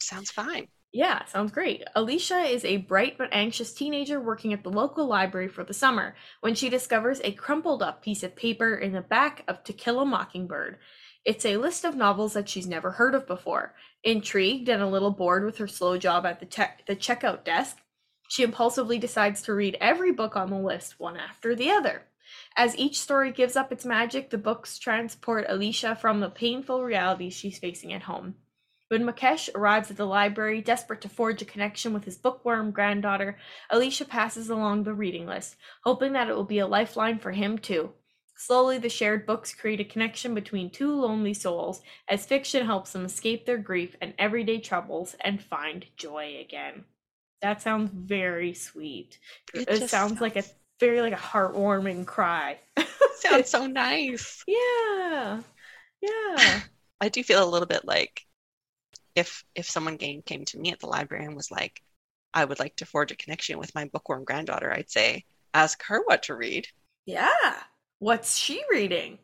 Sounds 0.00 0.30
fine. 0.30 0.68
Yeah, 0.92 1.24
sounds 1.24 1.50
great. 1.50 1.82
Alicia 1.96 2.42
is 2.42 2.64
a 2.64 2.76
bright 2.76 3.18
but 3.18 3.30
anxious 3.32 3.74
teenager 3.74 4.20
working 4.20 4.52
at 4.52 4.62
the 4.62 4.70
local 4.70 5.08
library 5.08 5.48
for 5.48 5.64
the 5.64 5.74
summer 5.74 6.14
when 6.40 6.54
she 6.54 6.68
discovers 6.68 7.20
a 7.24 7.32
crumpled 7.32 7.82
up 7.82 8.00
piece 8.00 8.22
of 8.22 8.36
paper 8.36 8.76
in 8.76 8.92
the 8.92 9.00
back 9.00 9.42
of 9.48 9.64
To 9.64 9.72
Kill 9.72 9.98
a 9.98 10.04
Mockingbird. 10.04 10.78
It's 11.24 11.46
a 11.46 11.56
list 11.56 11.84
of 11.84 11.96
novels 11.96 12.34
that 12.34 12.48
she's 12.48 12.66
never 12.66 12.92
heard 12.92 13.14
of 13.14 13.26
before. 13.26 13.74
Intrigued 14.02 14.68
and 14.68 14.82
a 14.82 14.88
little 14.88 15.10
bored 15.10 15.44
with 15.44 15.56
her 15.58 15.66
slow 15.66 15.96
job 15.96 16.26
at 16.26 16.40
the, 16.40 16.46
te- 16.46 16.82
the 16.86 16.94
checkout 16.94 17.44
desk, 17.44 17.78
she 18.28 18.42
impulsively 18.42 18.98
decides 18.98 19.42
to 19.42 19.54
read 19.54 19.76
every 19.80 20.12
book 20.12 20.36
on 20.36 20.50
the 20.50 20.58
list, 20.58 20.98
one 20.98 21.16
after 21.16 21.54
the 21.54 21.70
other. 21.70 22.02
As 22.56 22.76
each 22.76 23.00
story 23.00 23.32
gives 23.32 23.56
up 23.56 23.72
its 23.72 23.84
magic, 23.84 24.30
the 24.30 24.38
books 24.38 24.78
transport 24.78 25.46
Alicia 25.48 25.96
from 25.96 26.20
the 26.20 26.30
painful 26.30 26.82
realities 26.82 27.34
she's 27.34 27.58
facing 27.58 27.92
at 27.92 28.02
home. 28.02 28.34
When 28.88 29.04
Mukesh 29.04 29.48
arrives 29.54 29.90
at 29.90 29.96
the 29.96 30.04
library, 30.06 30.60
desperate 30.60 31.00
to 31.02 31.08
forge 31.08 31.40
a 31.42 31.46
connection 31.46 31.92
with 31.94 32.04
his 32.04 32.18
bookworm 32.18 32.70
granddaughter, 32.70 33.38
Alicia 33.70 34.04
passes 34.04 34.50
along 34.50 34.82
the 34.82 34.94
reading 34.94 35.26
list, 35.26 35.56
hoping 35.84 36.12
that 36.12 36.28
it 36.28 36.36
will 36.36 36.44
be 36.44 36.58
a 36.58 36.66
lifeline 36.66 37.18
for 37.18 37.32
him 37.32 37.58
too. 37.58 37.92
Slowly, 38.46 38.76
the 38.76 38.90
shared 38.90 39.24
books 39.24 39.54
create 39.54 39.80
a 39.80 39.84
connection 39.84 40.34
between 40.34 40.68
two 40.68 40.94
lonely 40.94 41.32
souls 41.32 41.80
as 42.08 42.26
fiction 42.26 42.66
helps 42.66 42.92
them 42.92 43.06
escape 43.06 43.46
their 43.46 43.56
grief 43.56 43.96
and 44.02 44.12
everyday 44.18 44.60
troubles 44.60 45.16
and 45.20 45.42
find 45.42 45.86
joy 45.96 46.36
again. 46.38 46.84
That 47.40 47.62
sounds 47.62 47.90
very 47.94 48.52
sweet. 48.52 49.18
It, 49.54 49.66
just 49.66 49.88
sounds 49.88 50.20
like 50.20 50.36
a 50.36 50.44
very 50.78 51.00
like 51.00 51.14
a 51.14 51.16
heartwarming 51.16 52.04
cry. 52.04 52.58
sounds 53.16 53.48
so 53.48 53.66
nice. 53.82 54.44
yeah. 54.46 55.40
Yeah. 56.02 56.60
I 57.00 57.08
do 57.08 57.22
feel 57.24 57.42
a 57.42 57.48
little 57.48 57.66
bit 57.66 57.86
like 57.86 58.26
if 59.14 59.42
if 59.54 59.70
someone 59.70 59.96
came 59.96 60.20
came 60.20 60.44
to 60.44 60.58
me 60.58 60.70
at 60.70 60.80
the 60.80 60.86
library 60.86 61.24
and 61.24 61.34
was 61.34 61.50
like, 61.50 61.80
I 62.34 62.44
would 62.44 62.58
like 62.58 62.76
to 62.76 62.84
forge 62.84 63.10
a 63.10 63.16
connection 63.16 63.56
with 63.56 63.74
my 63.74 63.86
bookworm 63.86 64.24
granddaughter, 64.24 64.70
I'd 64.70 64.90
say, 64.90 65.24
ask 65.54 65.82
her 65.84 66.02
what 66.04 66.24
to 66.24 66.34
read. 66.34 66.68
Yeah. 67.06 67.62
What's 67.98 68.36
she 68.36 68.62
reading? 68.70 69.18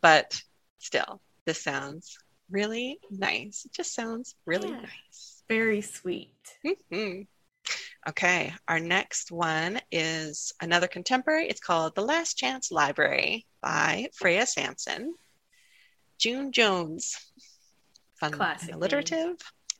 But 0.00 0.40
still, 0.78 1.20
this 1.44 1.62
sounds 1.62 2.16
really 2.50 2.98
nice. 3.10 3.64
It 3.64 3.72
just 3.72 3.94
sounds 3.94 4.36
really 4.46 4.70
Yeah. 4.70 4.80
nice. 4.80 5.42
Very 5.48 5.80
sweet. 5.80 6.58
Mhm. 6.64 7.26
Okay, 8.08 8.54
our 8.68 8.78
next 8.78 9.32
one 9.32 9.80
is 9.90 10.52
another 10.60 10.86
contemporary. 10.86 11.48
It's 11.48 11.60
called 11.60 11.96
The 11.96 12.02
Last 12.02 12.34
Chance 12.38 12.70
Library 12.70 13.46
by 13.60 14.10
Freya 14.14 14.46
Sampson. 14.46 15.16
June 16.18 16.52
Jones. 16.52 17.16
Fun 18.20 18.32
Classic 18.32 18.74
alliterative. 18.74 19.36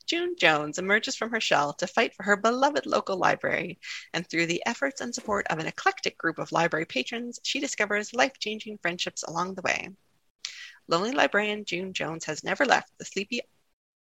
June 0.06 0.36
Jones 0.38 0.78
emerges 0.78 1.16
from 1.16 1.30
her 1.30 1.40
shell 1.40 1.72
to 1.74 1.86
fight 1.86 2.14
for 2.14 2.22
her 2.22 2.36
beloved 2.36 2.86
local 2.86 3.16
library, 3.16 3.78
and 4.14 4.26
through 4.26 4.46
the 4.46 4.62
efforts 4.64 5.00
and 5.00 5.12
support 5.12 5.46
of 5.48 5.58
an 5.58 5.66
eclectic 5.66 6.16
group 6.16 6.38
of 6.38 6.52
library 6.52 6.86
patrons, 6.86 7.40
she 7.42 7.58
discovers 7.58 8.14
life 8.14 8.38
changing 8.38 8.78
friendships 8.78 9.24
along 9.24 9.54
the 9.54 9.62
way. 9.62 9.88
Lonely 10.86 11.10
librarian 11.10 11.64
June 11.64 11.92
Jones 11.92 12.24
has 12.26 12.44
never 12.44 12.64
left 12.64 12.92
the 12.98 13.04
sleepy, 13.04 13.40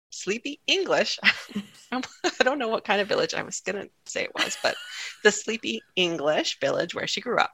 sleepy 0.09 0.61
English. 0.67 1.19
I 1.93 2.03
don't 2.43 2.59
know 2.59 2.69
what 2.69 2.85
kind 2.85 3.03
of 3.03 3.09
village 3.09 3.35
I 3.35 3.43
was 3.43 3.61
going 3.61 3.85
to 3.85 3.91
say 4.07 4.25
it 4.25 4.35
was, 4.35 4.57
but 4.63 4.77
the 5.23 5.31
sleepy 5.31 5.83
English 5.97 6.59
village 6.61 6.95
where 6.95 7.07
she 7.07 7.21
grew 7.21 7.39
up. 7.39 7.53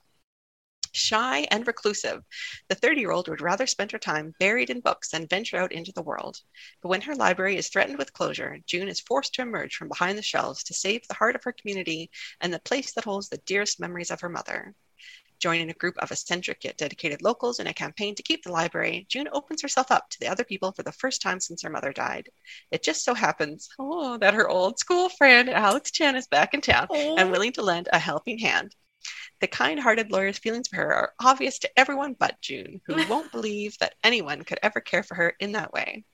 Shy 0.97 1.47
and 1.51 1.67
reclusive, 1.67 2.25
the 2.69 2.75
30 2.75 3.01
year 3.01 3.11
old 3.11 3.29
would 3.29 3.43
rather 3.43 3.67
spend 3.67 3.93
her 3.93 3.99
time 3.99 4.35
buried 4.41 4.71
in 4.71 4.81
books 4.81 5.11
than 5.11 5.27
venture 5.27 5.59
out 5.59 5.71
into 5.71 5.93
the 5.93 6.03
world. 6.03 6.41
But 6.81 6.89
when 6.89 7.03
her 7.03 7.15
library 7.15 7.59
is 7.59 7.69
threatened 7.69 7.99
with 7.99 8.15
closure, 8.15 8.61
June 8.67 8.89
is 8.89 9.01
forced 9.01 9.35
to 9.35 9.43
emerge 9.43 9.77
from 9.77 9.89
behind 9.89 10.17
the 10.17 10.23
shelves 10.23 10.65
to 10.65 10.75
save 10.75 11.07
the 11.07 11.15
heart 11.15 11.37
of 11.37 11.45
her 11.45 11.53
community 11.53 12.11
and 12.41 12.53
the 12.53 12.61
place 12.61 12.93
that 12.95 13.05
holds 13.05 13.29
the 13.29 13.37
dearest 13.45 13.79
memories 13.79 14.11
of 14.11 14.23
her 14.23 14.31
mother. 14.31 14.75
Joining 15.39 15.69
a 15.69 15.75
group 15.75 15.99
of 15.99 16.11
eccentric 16.11 16.65
yet 16.65 16.79
dedicated 16.79 17.21
locals 17.21 17.61
in 17.61 17.67
a 17.67 17.75
campaign 17.75 18.15
to 18.15 18.23
keep 18.23 18.43
the 18.43 18.51
library, 18.51 19.05
June 19.11 19.29
opens 19.33 19.61
herself 19.61 19.91
up 19.91 20.09
to 20.09 20.19
the 20.19 20.29
other 20.29 20.45
people 20.45 20.73
for 20.73 20.83
the 20.83 20.93
first 20.93 21.21
time 21.21 21.41
since 21.41 21.61
her 21.61 21.69
mother 21.69 21.93
died. 21.93 22.31
It 22.71 22.83
just 22.83 23.05
so 23.05 23.13
happens, 23.13 23.69
oh, 23.79 24.17
that 24.17 24.33
her 24.33 24.49
old 24.49 24.79
school 24.79 25.11
friend 25.11 25.51
Alex 25.51 25.91
Chen 25.91 26.17
is 26.17 26.27
back 26.27 26.55
in 26.55 26.63
town 26.63 26.89
and 26.91 27.29
oh. 27.29 27.31
willing 27.31 27.53
to 27.53 27.63
lend 27.63 27.91
a 27.93 27.99
helping 27.99 28.39
hand. 28.39 28.75
The 29.41 29.47
kind 29.47 29.79
hearted 29.79 30.11
lawyer's 30.11 30.39
feelings 30.39 30.69
for 30.69 30.77
her 30.77 30.95
are 30.95 31.13
obvious 31.21 31.59
to 31.61 31.79
everyone 31.79 32.15
but 32.19 32.41
June, 32.41 32.81
who 32.87 32.95
won't 33.09 33.33
believe 33.33 33.77
that 33.79 33.95
anyone 34.03 34.43
could 34.43 34.59
ever 34.63 34.81
care 34.81 35.03
for 35.03 35.15
her 35.15 35.35
in 35.41 35.53
that 35.53 35.73
way. 35.73 36.05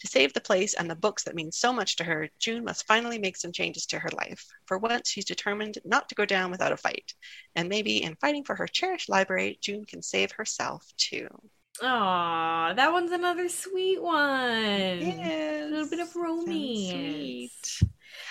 To 0.00 0.06
save 0.06 0.32
the 0.32 0.40
place 0.40 0.74
and 0.74 0.88
the 0.88 0.96
books 0.96 1.24
that 1.24 1.34
mean 1.34 1.52
so 1.52 1.72
much 1.72 1.96
to 1.96 2.04
her, 2.04 2.28
June 2.38 2.64
must 2.64 2.86
finally 2.86 3.18
make 3.18 3.36
some 3.36 3.52
changes 3.52 3.84
to 3.86 3.98
her 3.98 4.10
life. 4.16 4.46
For 4.66 4.78
once, 4.78 5.10
she's 5.10 5.24
determined 5.24 5.78
not 5.84 6.08
to 6.08 6.14
go 6.14 6.24
down 6.24 6.50
without 6.50 6.72
a 6.72 6.76
fight. 6.76 7.12
And 7.54 7.68
maybe 7.68 8.02
in 8.02 8.16
fighting 8.16 8.44
for 8.44 8.54
her 8.56 8.66
cherished 8.66 9.08
library, 9.08 9.58
June 9.60 9.84
can 9.84 10.00
save 10.02 10.32
herself 10.32 10.86
too. 10.96 11.28
Aw, 11.82 12.72
that 12.74 12.92
one's 12.92 13.12
another 13.12 13.48
sweet 13.48 14.02
one. 14.02 15.00
Yes. 15.00 15.64
A 15.64 15.70
little 15.70 15.88
bit 15.88 16.00
of 16.00 16.14
romance. 16.16 16.48
sweet. 16.48 17.90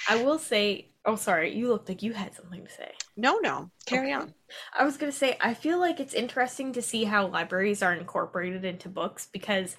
I 0.10 0.24
will 0.24 0.40
say, 0.40 0.90
oh, 1.08 1.16
sorry, 1.16 1.56
you 1.56 1.70
looked 1.70 1.90
like 1.90 2.04
you 2.04 2.14
had 2.14 2.36
something 2.36 2.64
to 2.66 2.72
say. 2.72 2.92
No, 3.16 3.40
no. 3.40 3.72
Carry 3.86 4.14
Okay. 4.14 4.14
on. 4.14 4.34
I 4.78 4.84
was 4.84 4.98
going 4.98 5.12
to 5.12 5.18
say, 5.18 5.38
I 5.42 5.54
feel 5.54 5.80
like 5.80 6.00
it's 6.00 6.14
interesting 6.14 6.74
to 6.74 6.82
see 6.82 7.06
how 7.06 7.28
libraries 7.28 7.82
are 7.82 7.94
incorporated 7.94 8.66
into 8.66 8.90
books 8.90 9.28
because 9.32 9.78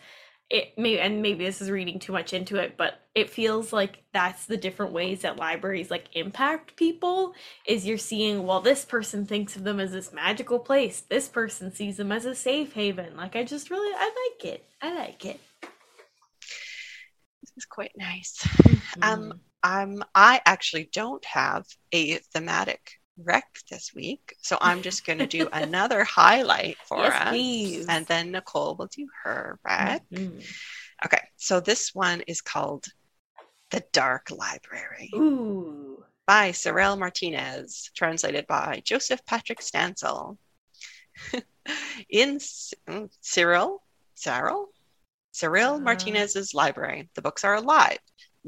it 0.50 0.76
may, 0.78 0.98
and 0.98 1.20
maybe 1.20 1.44
this 1.44 1.60
is 1.60 1.70
reading 1.70 1.98
too 1.98 2.12
much 2.12 2.32
into 2.32 2.56
it, 2.56 2.76
but 2.78 3.02
it 3.14 3.28
feels 3.28 3.70
like 3.70 4.02
that's 4.14 4.46
the 4.46 4.56
different 4.56 4.92
ways 4.92 5.20
that 5.20 5.36
libraries 5.36 5.90
like 5.90 6.06
impact 6.14 6.74
people. 6.76 7.34
Is 7.66 7.84
you're 7.86 7.98
seeing, 7.98 8.46
well, 8.46 8.62
this 8.62 8.86
person 8.86 9.26
thinks 9.26 9.56
of 9.56 9.64
them 9.64 9.78
as 9.78 9.92
this 9.92 10.12
magical 10.12 10.58
place, 10.58 11.02
this 11.02 11.28
person 11.28 11.70
sees 11.74 11.98
them 11.98 12.10
as 12.10 12.24
a 12.24 12.34
safe 12.34 12.72
haven. 12.72 13.14
Like, 13.16 13.36
I 13.36 13.44
just 13.44 13.70
really, 13.70 13.94
I 13.94 14.30
like 14.32 14.54
it. 14.54 14.64
I 14.80 14.94
like 14.94 15.26
it. 15.26 15.38
This 17.42 17.52
is 17.58 17.66
quite 17.66 17.92
nice. 17.96 18.46
Um, 19.02 19.40
um, 19.62 20.04
I 20.14 20.40
actually 20.46 20.88
don't 20.92 21.24
have 21.24 21.66
a 21.92 22.16
thematic 22.32 22.92
rec 23.16 23.44
this 23.70 23.92
week, 23.94 24.34
so 24.40 24.56
I'm 24.60 24.82
just 24.82 25.04
going 25.04 25.18
to 25.18 25.26
do 25.26 25.48
another 25.52 26.04
highlight 26.04 26.76
for 26.86 26.98
Yes, 26.98 27.20
us, 27.20 27.28
please. 27.30 27.86
and 27.88 28.06
then 28.06 28.30
Nicole 28.30 28.76
will 28.76 28.86
do 28.86 29.08
her 29.24 29.58
rec. 29.64 30.02
Mhm. 30.10 30.44
Okay, 31.04 31.22
so 31.36 31.60
this 31.60 31.94
one 31.94 32.20
is 32.22 32.40
called 32.40 32.86
"The 33.70 33.84
Dark 33.92 34.30
Library" 34.30 35.10
Ooh. 35.14 36.04
by 36.26 36.52
Sorel 36.52 36.96
Martinez, 36.96 37.90
translated 37.94 38.46
by 38.46 38.82
Joseph 38.84 39.24
Patrick 39.26 39.60
Stancil. 39.60 40.38
In 42.08 42.36
mm, 42.38 43.10
Cyril, 43.20 43.82
Cyril, 44.14 44.68
Cyril 45.32 45.74
Uh. 45.74 45.78
Martinez's 45.80 46.54
library, 46.54 47.10
the 47.14 47.22
books 47.22 47.44
are 47.44 47.56
alive. 47.56 47.98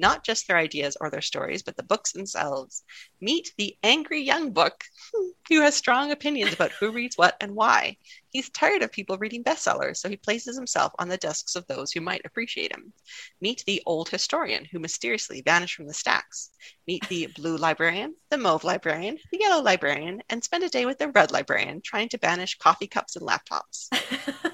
Not 0.01 0.25
just 0.25 0.49
their 0.49 0.57
ideas 0.57 0.97
or 1.01 1.11
their 1.11 1.21
stories, 1.21 1.63
but 1.63 1.77
the 1.77 1.83
books 1.83 2.13
themselves. 2.13 2.83
Meet 3.21 3.53
the 3.59 3.77
angry 3.83 4.23
young 4.23 4.53
book 4.53 4.85
who 5.49 5.61
has 5.61 5.75
strong 5.75 6.11
opinions 6.11 6.53
about 6.53 6.73
who 6.73 6.91
reads 6.91 7.17
what 7.17 7.37
and 7.41 7.55
why. 7.55 7.97
He's 8.31 8.49
tired 8.51 8.83
of 8.83 8.93
people 8.93 9.19
reading 9.19 9.45
bestsellers, 9.45 9.99
so 9.99 10.09
he 10.09 10.17
places 10.17 10.57
himself 10.57 10.93
on 10.99 11.09
the 11.09 11.17
desks 11.17 11.55
of 11.55 11.67
those 11.67 11.93
who 11.93 12.01
might 12.01 12.23
appreciate 12.25 12.73
him. 12.73 12.93
Meet 13.41 13.65
the 13.67 13.83
old 13.87 14.09
historian 14.09 14.65
who 14.65 14.79
mysteriously 14.79 15.43
vanished 15.43 15.75
from 15.75 15.87
the 15.87 15.95
stacks. 15.95 16.51
Meet 16.87 17.09
the 17.09 17.27
blue 17.37 17.57
librarian, 17.57 18.15
the 18.31 18.39
mauve 18.39 18.65
librarian, 18.65 19.19
the 19.31 19.39
yellow 19.41 19.63
librarian, 19.63 20.23
and 20.31 20.43
spend 20.43 20.65
a 20.65 20.69
day 20.69 20.87
with 20.87 20.99
the 20.99 21.09
red 21.09 21.31
librarian 21.31 21.81
trying 21.83 22.09
to 22.11 22.19
banish 22.19 22.59
coffee 22.59 22.87
cups 22.87 23.17
and 23.17 23.27
laptops. 23.27 23.89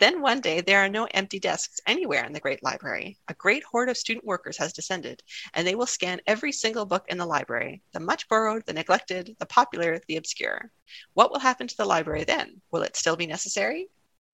Then 0.00 0.22
one 0.22 0.40
day 0.40 0.62
there 0.62 0.80
are 0.80 0.88
no 0.88 1.04
empty 1.10 1.38
desks 1.38 1.78
anywhere 1.86 2.24
in 2.24 2.32
the 2.32 2.40
great 2.40 2.62
library. 2.62 3.18
A 3.28 3.34
great 3.34 3.62
horde 3.62 3.90
of 3.90 3.98
student 3.98 4.24
workers 4.24 4.56
has 4.56 4.72
descended, 4.72 5.22
and 5.52 5.66
they 5.66 5.74
will 5.74 5.84
scan 5.84 6.22
every 6.26 6.52
single 6.52 6.86
book 6.86 7.04
in 7.08 7.18
the 7.18 7.26
library 7.26 7.82
the 7.92 8.00
much 8.00 8.26
borrowed, 8.26 8.64
the 8.64 8.72
neglected, 8.72 9.36
the 9.38 9.44
popular, 9.44 10.00
the 10.08 10.16
obscure. 10.16 10.72
What 11.12 11.30
will 11.30 11.38
happen 11.38 11.68
to 11.68 11.76
the 11.76 11.84
library 11.84 12.24
then? 12.24 12.62
Will 12.70 12.80
it 12.80 12.96
still 12.96 13.14
be 13.14 13.26
necessary? 13.26 13.90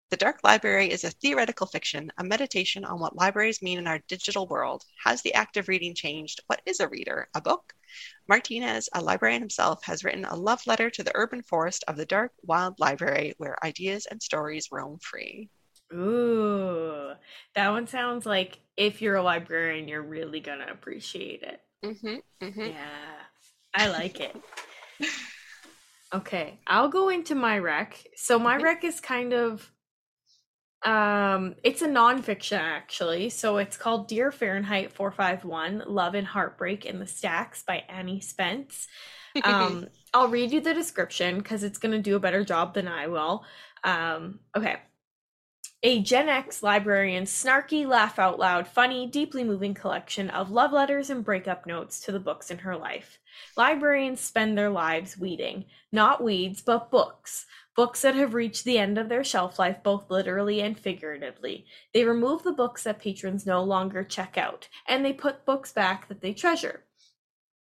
The 0.10 0.18
Dark 0.18 0.39
Library 0.44 0.89
is 0.89 1.03
a 1.03 1.12
theoretical 1.12 1.68
fiction, 1.68 2.12
a 2.18 2.24
meditation 2.24 2.84
on 2.84 3.00
what 3.00 3.15
libraries 3.15 3.62
mean 3.62 3.77
in 3.77 3.86
our 3.86 4.00
digital 4.08 4.48
world. 4.48 4.84
Has 5.03 5.22
the 5.22 5.36
act 5.36 5.58
of 5.58 5.68
reading 5.68 5.94
changed? 5.94 6.41
What 6.48 6.63
is 6.65 6.80
a 6.80 6.88
reader? 6.88 7.30
A 7.36 7.39
book? 7.39 7.75
Martinez, 8.27 8.89
a 8.93 9.01
librarian 9.01 9.41
himself, 9.41 9.83
has 9.86 10.03
written 10.03 10.25
a 10.25 10.36
love 10.36 10.65
letter 10.67 10.89
to 10.89 11.03
the 11.03 11.12
urban 11.15 11.43
forest 11.43 11.83
of 11.88 11.98
the 11.98 12.05
dark, 12.05 12.31
wild 12.43 12.79
library 12.79 13.33
where 13.38 13.63
ideas 13.63 14.05
and 14.05 14.21
stories 14.21 14.67
roam 14.71 15.00
free. 15.00 15.50
Ooh, 15.93 17.12
that 17.55 17.69
one 17.69 17.88
sounds 17.88 18.25
like 18.25 18.60
if 18.77 19.01
you're 19.01 19.17
a 19.17 19.24
librarian, 19.24 19.88
you're 19.88 20.01
really 20.01 20.39
gonna 20.39 20.67
appreciate 20.71 21.43
it. 21.43 21.62
Mm-hmm, 21.83 22.45
mm-hmm. 22.45 22.69
Yeah, 22.69 23.15
I 23.74 23.88
like 23.88 24.19
it. 24.19 24.36
Okay, 26.13 26.60
I'll 26.67 26.89
go 26.89 27.10
into 27.10 27.36
my 27.36 27.57
rec. 27.57 27.98
So 28.15 28.38
my 28.38 28.57
Mhm. 28.57 28.63
rec 28.63 28.83
is 28.83 29.00
kind 29.00 29.33
of 29.33 29.71
um 30.83 31.55
it's 31.63 31.81
a 31.81 31.88
nonfiction 31.88 32.59
actually. 32.59 33.29
So 33.29 33.57
it's 33.57 33.77
called 33.77 34.07
Dear 34.07 34.31
Fahrenheit 34.31 34.91
451, 34.93 35.83
Love 35.88 36.15
and 36.15 36.25
Heartbreak 36.27 36.85
in 36.85 37.00
the 37.00 37.07
Stacks 37.07 37.63
by 37.63 37.83
Annie 37.89 38.21
Spence. 38.21 38.88
Um 39.43 39.88
I'll 40.13 40.27
read 40.27 40.51
you 40.51 40.59
the 40.61 40.73
description 40.73 41.38
because 41.38 41.63
it's 41.63 41.77
gonna 41.77 42.00
do 42.00 42.15
a 42.15 42.19
better 42.19 42.43
job 42.43 42.73
than 42.73 42.88
I 42.88 43.07
will. 43.07 43.45
Um 43.83 44.39
okay. 44.55 44.77
A 45.83 46.00
Gen 46.00 46.29
X 46.29 46.61
librarian's 46.61 47.31
snarky, 47.31 47.88
laugh 47.88 48.19
out 48.19 48.38
loud, 48.38 48.67
funny, 48.67 49.07
deeply 49.07 49.43
moving 49.43 49.73
collection 49.73 50.29
of 50.29 50.51
love 50.51 50.71
letters 50.71 51.09
and 51.09 51.25
breakup 51.25 51.65
notes 51.65 52.00
to 52.01 52.11
the 52.11 52.19
books 52.19 52.51
in 52.51 52.59
her 52.59 52.77
life. 52.77 53.17
Librarians 53.57 54.19
spend 54.19 54.55
their 54.55 54.69
lives 54.69 55.17
weeding, 55.17 55.65
not 55.91 56.23
weeds, 56.23 56.61
but 56.61 56.91
books. 56.91 57.47
Books 57.75 58.03
that 58.03 58.13
have 58.13 58.35
reached 58.35 58.63
the 58.63 58.77
end 58.77 59.00
of 59.00 59.09
their 59.09 59.23
shelf 59.23 59.57
life, 59.57 59.81
both 59.81 60.11
literally 60.11 60.61
and 60.61 60.77
figuratively. 60.77 61.65
They 61.95 62.03
remove 62.03 62.43
the 62.43 62.51
books 62.51 62.83
that 62.83 63.00
patrons 63.00 63.47
no 63.47 63.63
longer 63.63 64.03
check 64.03 64.38
out, 64.38 64.69
and 64.88 65.03
they 65.03 65.13
put 65.13 65.45
books 65.45 65.73
back 65.73 66.07
that 66.09 66.21
they 66.21 66.33
treasure. 66.33 66.83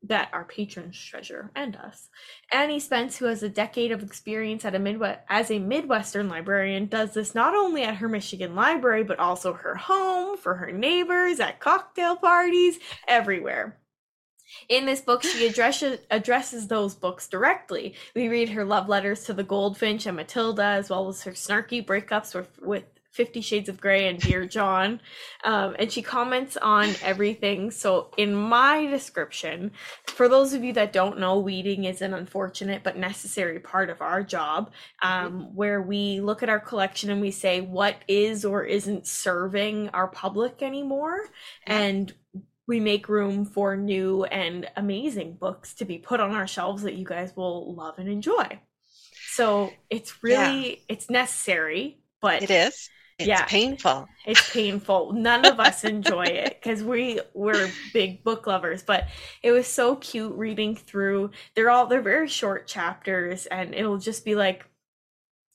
That 0.02 0.30
our 0.33 0.45
patrons 0.45 0.99
treasure, 0.99 1.50
and 1.54 1.76
us. 1.76 2.09
Annie 2.50 2.80
Spence, 2.80 3.19
who 3.19 3.26
has 3.26 3.42
a 3.42 3.50
decade 3.50 3.92
of 3.92 4.02
experience 4.02 4.64
at 4.64 4.75
a 4.75 4.78
Midwest 4.78 5.21
as 5.28 5.50
a 5.50 5.59
Midwestern 5.59 6.28
librarian, 6.28 6.87
does 6.87 7.12
this 7.12 7.35
not 7.35 7.54
only 7.54 7.83
at 7.83 7.97
her 7.97 8.09
Michigan 8.09 8.54
library, 8.54 9.04
but 9.04 9.19
also 9.19 9.52
her 9.52 9.75
home, 9.75 10.38
for 10.38 10.54
her 10.54 10.73
neighbors, 10.73 11.38
at 11.38 11.61
cocktail 11.61 12.16
parties, 12.16 12.78
everywhere. 13.07 13.78
In 14.69 14.87
this 14.87 15.00
book, 15.00 15.23
she 15.23 15.47
addresses 15.47 16.00
addresses 16.11 16.66
those 16.66 16.95
books 16.95 17.28
directly. 17.28 17.95
We 18.14 18.28
read 18.28 18.49
her 18.49 18.64
love 18.64 18.88
letters 18.88 19.25
to 19.25 19.35
the 19.35 19.45
Goldfinch 19.45 20.07
and 20.07 20.16
Matilda, 20.16 20.64
as 20.64 20.90
well 20.90 21.09
as 21.09 21.23
her 21.23 21.33
snarky 21.33 21.85
breakups 21.85 22.35
with, 22.35 22.59
with 22.61 22.85
Fifty 23.12 23.40
Shades 23.40 23.68
of 23.68 23.80
Grey 23.80 24.08
and 24.08 24.18
Dear 24.18 24.46
John. 24.46 25.00
Um, 25.44 25.76
and 25.78 25.90
she 25.90 26.02
comments 26.02 26.56
on 26.56 26.88
everything. 27.02 27.70
So, 27.70 28.10
in 28.16 28.34
my 28.34 28.86
description, 28.86 29.72
for 30.06 30.28
those 30.28 30.52
of 30.52 30.62
you 30.62 30.73
that 30.75 30.92
don't 30.92 31.18
know, 31.18 31.38
weeding 31.38 31.84
is 31.84 32.02
an 32.02 32.14
unfortunate 32.14 32.82
but 32.82 32.96
necessary 32.96 33.58
part 33.58 33.90
of 33.90 34.00
our 34.00 34.23
job, 34.23 34.73
um, 35.02 35.54
where 35.54 35.82
we 35.82 36.20
look 36.20 36.42
at 36.42 36.49
our 36.49 36.60
collection 36.60 37.10
and 37.10 37.20
we 37.20 37.30
say 37.30 37.60
what 37.60 37.96
is 38.08 38.44
or 38.44 38.64
isn't 38.64 39.06
serving 39.06 39.88
our 39.90 40.08
public 40.08 40.62
anymore. 40.62 41.20
And 41.66 42.12
we 42.66 42.78
make 42.78 43.08
room 43.08 43.44
for 43.44 43.76
new 43.76 44.23
and 44.25 44.70
amazing 44.76 45.34
books 45.34 45.75
to 45.75 45.84
be 45.84 45.99
put 45.99 46.20
on 46.20 46.30
our 46.30 46.46
shelves 46.46 46.84
that 46.84 46.94
you 46.94 47.04
guys 47.04 47.34
will 47.34 47.75
love 47.75 47.99
and 47.99 48.08
enjoy. 48.08 48.60
So 49.32 49.73
it's 49.90 50.23
really 50.23 50.84
it's 50.88 51.10
necessary, 51.10 51.99
but 52.20 52.44
It 52.44 52.50
is. 52.50 52.88
It's 53.21 53.28
Yeah. 53.28 53.45
painful. 53.45 54.09
it's 54.26 54.50
painful. 54.52 55.13
None 55.13 55.45
of 55.47 55.61
us 55.61 55.85
enjoy 55.85 56.25
it 56.25 56.59
because 56.61 56.83
we 56.83 57.21
we're 57.35 57.71
big 57.93 58.23
book 58.25 58.47
lovers. 58.47 58.83
But 58.83 59.09
it 59.43 59.52
was 59.52 59.67
so 59.67 59.97
cute 59.97 60.33
reading 60.37 60.75
through. 60.76 61.30
They're 61.54 61.71
all 61.71 61.87
they're 61.87 62.00
very 62.02 62.28
short 62.28 62.67
chapters, 62.67 63.47
and 63.47 63.75
it'll 63.75 63.99
just 63.99 64.25
be 64.25 64.35
like 64.35 64.67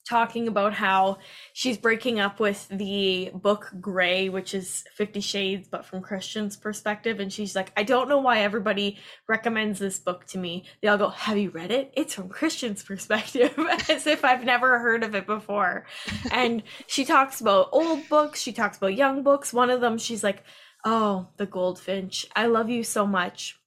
talking 0.07 0.47
about 0.47 0.73
how 0.73 1.17
she's 1.53 1.77
breaking 1.77 2.19
up 2.19 2.39
with 2.39 2.67
the 2.69 3.31
book 3.33 3.71
Gray, 3.81 4.29
which 4.29 4.53
is 4.53 4.83
Fifty 4.95 5.21
Shades, 5.21 5.67
but 5.67 5.85
from 5.85 6.01
Christian's 6.01 6.55
perspective. 6.55 7.19
And 7.19 7.31
she's 7.31 7.55
like, 7.55 7.71
I 7.75 7.83
don't 7.83 8.09
know 8.09 8.19
why 8.19 8.39
everybody 8.39 8.97
recommends 9.27 9.79
this 9.79 9.99
book 9.99 10.25
to 10.27 10.37
me. 10.37 10.65
They 10.81 10.87
all 10.87 10.97
go, 10.97 11.09
Have 11.09 11.37
you 11.37 11.49
read 11.49 11.71
it? 11.71 11.91
It's 11.95 12.13
from 12.13 12.29
Christian's 12.29 12.83
perspective, 12.91 13.53
as 13.89 14.07
if 14.07 14.23
I've 14.23 14.43
never 14.43 14.79
heard 14.79 15.03
of 15.03 15.15
it 15.15 15.25
before. 15.25 15.85
And 16.31 16.63
she 16.87 17.05
talks 17.05 17.41
about 17.41 17.69
old 17.71 18.07
books, 18.09 18.41
she 18.41 18.53
talks 18.53 18.77
about 18.77 18.95
young 18.95 19.23
books. 19.23 19.53
One 19.53 19.69
of 19.69 19.81
them, 19.81 19.97
she's 19.97 20.23
like, 20.23 20.43
Oh, 20.85 21.29
the 21.37 21.47
Goldfinch. 21.47 22.27
I 22.35 22.45
love 22.45 22.69
you 22.69 22.83
so 22.83 23.07
much. 23.07 23.57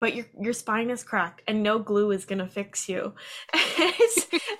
But 0.00 0.14
your 0.14 0.26
your 0.40 0.52
spine 0.52 0.90
is 0.90 1.02
cracked 1.02 1.42
and 1.48 1.62
no 1.62 1.78
glue 1.78 2.12
is 2.12 2.24
gonna 2.24 2.46
fix 2.46 2.88
you. 2.88 3.14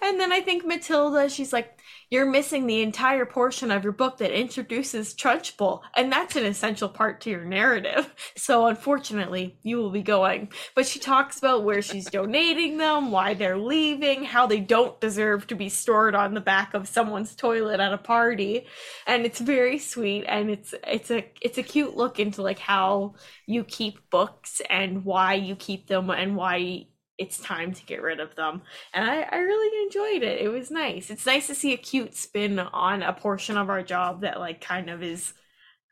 and 0.03 0.19
then 0.19 0.33
I 0.33 0.41
think 0.41 0.65
Matilda, 0.65 1.29
she's 1.29 1.53
like, 1.53 1.79
You're 2.11 2.27
missing 2.27 2.67
the 2.67 2.83
entire 2.83 3.25
portion 3.25 3.71
of 3.71 3.85
your 3.85 3.93
book 3.93 4.19
that 4.19 4.33
introduces 4.33 5.15
Trunchbull, 5.15 5.83
and 5.97 6.11
that's 6.11 6.37
an 6.37 6.45
essential 6.45 6.89
part 6.89 7.21
to 7.23 7.31
your 7.31 7.45
narrative. 7.45 8.13
So 8.37 8.67
unfortunately, 8.67 9.59
you 9.63 9.77
will 9.77 9.91
be 9.91 10.03
going. 10.03 10.51
But 10.75 10.87
she 10.87 10.99
talks 10.99 11.39
about 11.39 11.65
where 11.65 11.83
she's 11.83 12.07
donating 12.11 12.79
them, 12.79 13.11
why 13.11 13.35
they're 13.35 13.59
leaving, 13.59 14.25
how 14.25 14.47
they 14.47 14.61
don't 14.61 14.99
deserve 15.01 15.47
to 15.49 15.55
be 15.55 15.69
stored 15.69 16.15
on 16.15 16.35
the 16.35 16.41
back 16.41 16.75
of 16.75 16.89
someone's 16.89 17.35
toilet 17.35 17.81
at 17.81 17.93
a 17.93 17.99
party. 17.99 18.67
And 19.07 19.27
it's 19.27 19.41
very 19.41 19.79
sweet 19.79 20.25
and 20.27 20.51
it's 20.51 20.75
it's 20.87 21.11
a 21.11 21.25
it's 21.41 21.59
a 21.59 21.63
cute 21.63 21.97
look 21.97 22.19
into 22.19 22.43
like 22.43 22.59
how 22.59 23.15
you 23.47 23.65
keep 23.65 24.09
books 24.11 24.63
and 24.71 25.05
why 25.05 25.28
you 25.35 25.57
keep 25.57 25.87
them 25.87 26.11
and 26.11 26.37
why 26.37 26.87
it's 27.19 27.39
time 27.39 27.73
to 27.75 27.85
get 27.87 28.03
rid 28.03 28.21
of 28.21 28.35
them. 28.37 28.63
And 28.95 29.09
I, 29.09 29.23
I 29.23 29.37
really 29.39 29.83
enjoyed 29.85 30.23
it. 30.23 30.41
It 30.41 30.49
was 30.49 30.71
nice. 30.71 31.11
It's 31.11 31.27
nice 31.27 31.49
to 31.49 31.55
see 31.55 31.73
a 31.73 31.77
cute 31.77 32.15
spin 32.15 32.59
on 32.59 33.03
a 33.03 33.13
portion 33.13 33.57
of 33.57 33.71
our 33.71 33.83
job 33.83 34.21
that 34.23 34.39
like 34.39 34.61
kind 34.61 34.89
of 34.91 35.03
is 35.03 35.33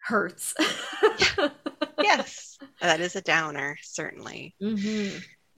hurts. 0.04 0.54
Yes. 1.98 2.58
that 2.80 3.00
is 3.00 3.16
a 3.16 3.22
downer, 3.22 3.78
certainly. 3.82 4.54
hmm 4.60 5.08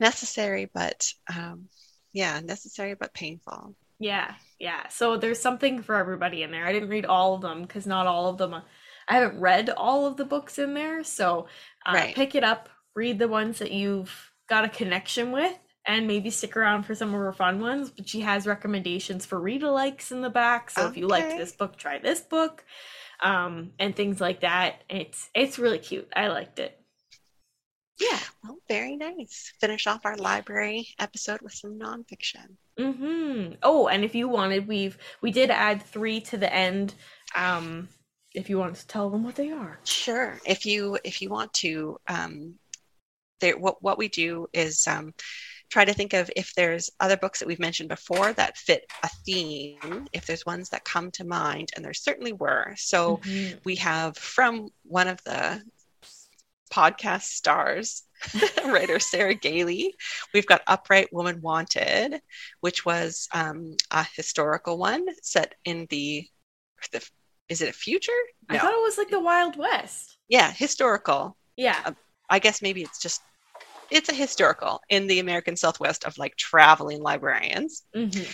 Necessary, 0.00 0.70
but 0.72 1.08
um, 1.34 1.64
yeah, 2.12 2.38
necessary 2.40 2.94
but 2.94 3.12
painful. 3.12 3.74
Yeah, 3.98 4.34
yeah. 4.60 4.86
So 4.88 5.16
there's 5.16 5.40
something 5.40 5.82
for 5.82 5.96
everybody 5.96 6.44
in 6.44 6.52
there. 6.52 6.64
I 6.66 6.72
didn't 6.72 6.88
read 6.88 7.04
all 7.04 7.34
of 7.34 7.42
them 7.42 7.62
because 7.62 7.86
not 7.86 8.06
all 8.06 8.28
of 8.28 8.38
them. 8.38 8.54
I 8.54 9.14
haven't 9.16 9.40
read 9.40 9.70
all 9.70 10.06
of 10.06 10.16
the 10.16 10.24
books 10.24 10.58
in 10.58 10.74
there. 10.74 11.02
So 11.02 11.48
uh, 11.84 11.94
Right. 11.94 12.14
pick 12.14 12.36
it 12.36 12.44
up, 12.44 12.68
read 12.94 13.18
the 13.18 13.28
ones 13.28 13.58
that 13.58 13.72
you've 13.72 14.32
got 14.48 14.64
a 14.64 14.68
connection 14.68 15.32
with, 15.32 15.56
and 15.86 16.06
maybe 16.06 16.30
stick 16.30 16.56
around 16.56 16.84
for 16.84 16.94
some 16.94 17.08
of 17.14 17.20
her 17.20 17.32
fun 17.32 17.60
ones. 17.60 17.90
But 17.90 18.08
she 18.08 18.20
has 18.20 18.46
recommendations 18.46 19.24
for 19.26 19.40
read 19.40 19.62
alikes 19.62 20.10
in 20.12 20.22
the 20.22 20.30
back. 20.30 20.70
So 20.70 20.86
if 20.88 20.96
you 20.96 21.06
like 21.06 21.24
Okay. 21.24 21.38
this 21.38 21.52
book, 21.52 21.76
try 21.76 21.98
this 21.98 22.20
book, 22.20 22.64
um, 23.20 23.72
and 23.78 23.94
things 23.96 24.20
like 24.20 24.40
that. 24.40 24.82
It's 24.88 25.30
it's 25.34 25.58
really 25.58 25.78
cute. 25.78 26.08
I 26.14 26.28
liked 26.28 26.58
it. 26.58 26.74
Yeah. 28.00 28.20
Well, 28.44 28.58
very 28.68 28.96
nice. 28.96 29.52
Finish 29.60 29.86
off 29.88 30.06
our 30.06 30.16
library 30.16 30.86
episode 31.00 31.40
with 31.42 31.52
some 31.52 31.78
nonfiction. 31.78 32.56
Mm-hmm. 32.78 33.54
Oh, 33.64 33.88
and 33.88 34.04
if 34.04 34.14
you 34.14 34.28
wanted, 34.28 34.68
we've 34.68 34.96
we 35.20 35.32
did 35.32 35.50
add 35.50 35.82
three 35.82 36.20
to 36.22 36.36
the 36.36 36.52
end. 36.52 36.94
Um, 37.34 37.88
if 38.34 38.48
you 38.48 38.58
wanted 38.58 38.76
to 38.76 38.86
tell 38.86 39.10
them 39.10 39.24
what 39.24 39.34
they 39.34 39.50
are. 39.50 39.80
Sure. 39.82 40.38
If 40.46 40.64
you 40.64 40.96
if 41.02 41.20
you 41.20 41.28
want 41.28 41.52
to, 41.54 41.98
um, 42.06 42.54
there 43.40 43.56
what 43.58 43.82
what 43.82 43.98
we 43.98 44.08
do 44.08 44.48
is 44.52 44.86
um, 44.86 45.14
try 45.70 45.84
to 45.84 45.92
think 45.92 46.14
of 46.14 46.30
if 46.36 46.54
there's 46.54 46.90
other 46.98 47.16
books 47.16 47.38
that 47.40 47.48
we've 47.48 47.58
mentioned 47.58 47.88
before 47.90 48.32
that 48.34 48.56
fit 48.56 48.84
a 49.02 49.08
theme. 49.26 50.06
If 50.12 50.26
there's 50.26 50.46
ones 50.46 50.70
that 50.70 50.84
come 50.84 51.10
to 51.12 51.24
mind, 51.24 51.70
and 51.76 51.84
there 51.84 51.92
certainly 51.94 52.32
were. 52.32 52.74
So 52.76 53.18
Mhm. 53.18 53.60
we 53.64 53.76
have 53.76 54.16
from 54.16 54.68
one 54.84 55.08
of 55.08 55.22
the 55.24 55.62
podcast 56.70 57.22
stars, 57.22 58.02
writer 58.64 58.98
Sarah 58.98 59.34
Gailey. 59.34 59.94
We've 60.34 60.46
got 60.46 60.62
Upright 60.66 61.12
Woman 61.12 61.40
Wanted, 61.40 62.20
which 62.60 62.84
was 62.84 63.28
um, 63.32 63.76
a 63.90 64.04
historical 64.14 64.76
one 64.78 65.06
set 65.22 65.54
in 65.64 65.86
the, 65.90 66.26
the 66.92 67.06
is 67.48 67.62
it 67.62 67.70
a 67.70 67.72
future? 67.72 68.12
No. 68.50 68.56
I 68.56 68.58
thought 68.58 68.72
it 68.74 68.82
was 68.82 68.98
like 68.98 69.08
the 69.10 69.20
Wild 69.20 69.56
West. 69.56 70.18
Yeah, 70.28 70.52
historical. 70.52 71.36
Yeah. 71.56 71.80
Uh, 71.84 71.92
I 72.28 72.38
guess 72.38 72.62
maybe 72.62 72.82
it's 72.82 73.00
just 73.00 73.22
it's 73.90 74.08
a 74.08 74.14
historical 74.14 74.80
in 74.88 75.06
the 75.06 75.18
American 75.18 75.56
Southwest 75.56 76.04
of 76.04 76.18
like 76.18 76.36
traveling 76.36 77.02
librarians. 77.02 77.82
Mm-hmm. 77.96 78.30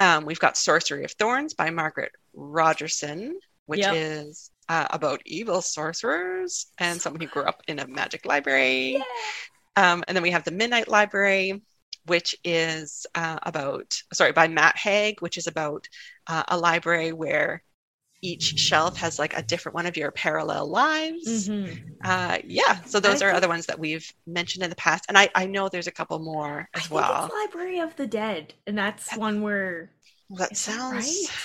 Um, 0.00 0.24
we've 0.26 0.38
got 0.38 0.56
Sorcery 0.56 1.04
of 1.04 1.12
Thorns 1.12 1.54
by 1.54 1.70
Margaret 1.70 2.12
Rogerson, 2.34 3.38
which 3.66 3.80
yep. 3.80 3.94
is 3.94 4.50
uh, 4.68 4.86
about 4.90 5.22
evil 5.24 5.62
sorcerers 5.62 6.66
and 6.78 7.00
someone 7.00 7.20
who 7.20 7.26
grew 7.26 7.42
up 7.42 7.62
in 7.66 7.78
a 7.78 7.86
magic 7.86 8.26
library. 8.26 8.92
Yeah. 8.98 9.02
Um, 9.92 10.04
and 10.06 10.16
then 10.16 10.22
we 10.22 10.30
have 10.32 10.44
the 10.44 10.50
Midnight 10.50 10.88
Library, 10.88 11.62
which 12.06 12.36
is 12.44 13.06
uh, 13.14 13.38
about, 13.42 13.94
sorry, 14.12 14.32
by 14.32 14.48
Matt 14.48 14.76
Haig, 14.76 15.20
which 15.20 15.38
is 15.38 15.46
about 15.46 15.88
uh, 16.26 16.44
a 16.48 16.58
library 16.58 17.12
where 17.12 17.62
each 18.20 18.58
shelf 18.58 18.96
has 18.96 19.18
like 19.18 19.36
a 19.36 19.42
different 19.42 19.74
one 19.74 19.86
of 19.86 19.96
your 19.96 20.10
parallel 20.10 20.68
lives. 20.68 21.48
Mm-hmm. 21.48 21.74
Uh, 22.04 22.38
yeah, 22.44 22.82
so 22.84 23.00
those 23.00 23.22
I 23.22 23.26
are 23.26 23.28
think... 23.30 23.36
other 23.36 23.48
ones 23.48 23.66
that 23.66 23.78
we've 23.78 24.12
mentioned 24.26 24.64
in 24.64 24.70
the 24.70 24.76
past, 24.76 25.04
and 25.08 25.16
I, 25.16 25.28
I 25.34 25.46
know 25.46 25.68
there's 25.68 25.86
a 25.86 25.92
couple 25.92 26.18
more 26.18 26.68
as 26.74 26.90
well. 26.90 27.30
Library 27.46 27.78
of 27.80 27.94
the 27.96 28.06
Dead, 28.06 28.54
and 28.66 28.76
that's, 28.76 29.06
that's 29.06 29.18
one 29.18 29.42
where 29.42 29.90
well, 30.28 30.38
that 30.38 30.56
sounds 30.56 31.06
right? 31.06 31.36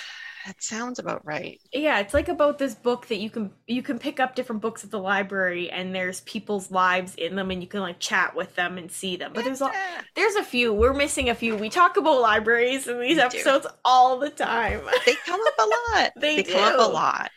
That 0.45 0.61
sounds 0.61 0.99
about 0.99 1.25
right. 1.25 1.61
Yeah, 1.71 1.99
it's 1.99 2.13
like 2.13 2.27
about 2.27 2.57
this 2.57 2.75
book 2.75 3.07
that 3.07 3.17
you 3.17 3.29
can 3.29 3.51
you 3.65 3.81
can 3.81 3.97
pick 3.97 4.19
up 4.19 4.35
different 4.35 4.61
books 4.61 4.83
at 4.83 4.91
the 4.91 4.99
library 4.99 5.69
and 5.69 5.95
there's 5.95 6.21
people's 6.21 6.69
lives 6.69 7.15
in 7.15 7.35
them 7.35 7.49
and 7.49 7.61
you 7.61 7.67
can 7.67 7.79
like 7.79 7.99
chat 7.99 8.35
with 8.35 8.53
them 8.55 8.77
and 8.77 8.91
see 8.91 9.15
them. 9.15 9.31
But 9.33 9.45
there's 9.45 9.61
a 9.61 9.71
there's 10.15 10.35
a 10.35 10.43
few. 10.43 10.73
We're 10.73 10.93
missing 10.93 11.29
a 11.29 11.35
few. 11.35 11.55
We 11.55 11.69
talk 11.69 11.95
about 11.95 12.19
libraries 12.19 12.87
in 12.87 12.99
these 12.99 13.17
episodes 13.17 13.67
all 13.85 14.19
the 14.19 14.29
time. 14.29 14.81
They 15.05 15.15
come 15.25 15.39
up 15.39 15.53
a 15.57 15.95
lot. 15.95 16.11
they, 16.19 16.37
they 16.37 16.43
do. 16.43 16.51
come 16.51 16.73
up 16.73 16.89
a 16.89 16.91
lot. 16.91 17.31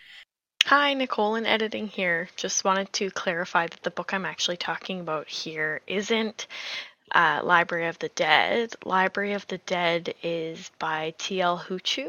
Hi, 0.65 0.95
Nicole 0.95 1.37
in 1.37 1.47
editing 1.47 1.87
here. 1.87 2.29
Just 2.35 2.65
wanted 2.65 2.93
to 2.95 3.13
clarify 3.13 3.69
that 3.69 3.85
the 3.85 3.91
book 3.93 4.13
I'm 4.13 4.25
actually 4.25 4.57
talking 4.57 4.99
about 4.99 5.29
here 5.29 5.81
isn't 5.87 6.49
uh, 7.15 7.41
Library 7.43 7.87
of 7.87 7.99
the 7.99 8.09
Dead. 8.11 8.75
Library 8.85 9.33
of 9.33 9.47
the 9.47 9.59
Dead 9.59 10.15
is 10.23 10.71
by 10.79 11.15
T.L. 11.19 11.65
Huchu, 11.69 12.09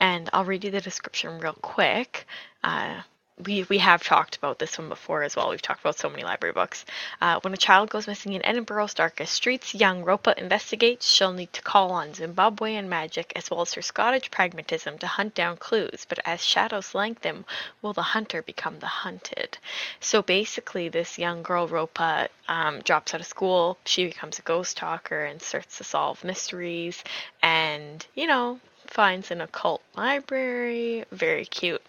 and 0.00 0.30
I'll 0.32 0.44
read 0.44 0.64
you 0.64 0.70
the 0.70 0.80
description 0.80 1.40
real 1.40 1.54
quick. 1.54 2.26
Uh, 2.62 3.02
we 3.44 3.64
we 3.68 3.78
have 3.78 4.02
talked 4.02 4.36
about 4.36 4.58
this 4.58 4.78
one 4.78 4.88
before 4.88 5.22
as 5.22 5.36
well. 5.36 5.50
We've 5.50 5.62
talked 5.62 5.80
about 5.80 5.98
so 5.98 6.08
many 6.08 6.24
library 6.24 6.52
books. 6.52 6.84
Uh, 7.20 7.38
when 7.40 7.52
a 7.52 7.56
child 7.56 7.90
goes 7.90 8.06
missing 8.06 8.32
in 8.32 8.44
Edinburgh's 8.44 8.94
darkest 8.94 9.32
streets, 9.32 9.74
young 9.74 10.04
Ropa 10.04 10.36
investigates. 10.36 11.08
She'll 11.08 11.32
need 11.32 11.52
to 11.52 11.62
call 11.62 11.92
on 11.92 12.10
Zimbabwean 12.12 12.88
magic 12.88 13.32
as 13.36 13.50
well 13.50 13.60
as 13.60 13.74
her 13.74 13.82
Scottish 13.82 14.30
pragmatism 14.30 14.98
to 14.98 15.06
hunt 15.06 15.34
down 15.34 15.56
clues. 15.56 16.06
But 16.08 16.18
as 16.24 16.44
shadows 16.44 16.94
lengthen, 16.94 17.44
will 17.80 17.92
the 17.92 18.02
hunter 18.02 18.42
become 18.42 18.80
the 18.80 18.86
hunted? 18.86 19.58
So 20.00 20.22
basically, 20.22 20.88
this 20.88 21.18
young 21.18 21.42
girl 21.42 21.68
Ropa 21.68 22.28
um, 22.48 22.80
drops 22.80 23.14
out 23.14 23.20
of 23.20 23.26
school. 23.26 23.78
She 23.84 24.06
becomes 24.06 24.38
a 24.38 24.42
ghost 24.42 24.76
talker 24.76 25.24
and 25.24 25.40
starts 25.40 25.78
to 25.78 25.84
solve 25.84 26.24
mysteries, 26.24 27.04
and 27.42 28.04
you 28.14 28.26
know 28.26 28.58
finds 28.86 29.30
an 29.30 29.40
occult 29.40 29.82
library. 29.94 31.04
Very 31.12 31.44
cute. 31.44 31.82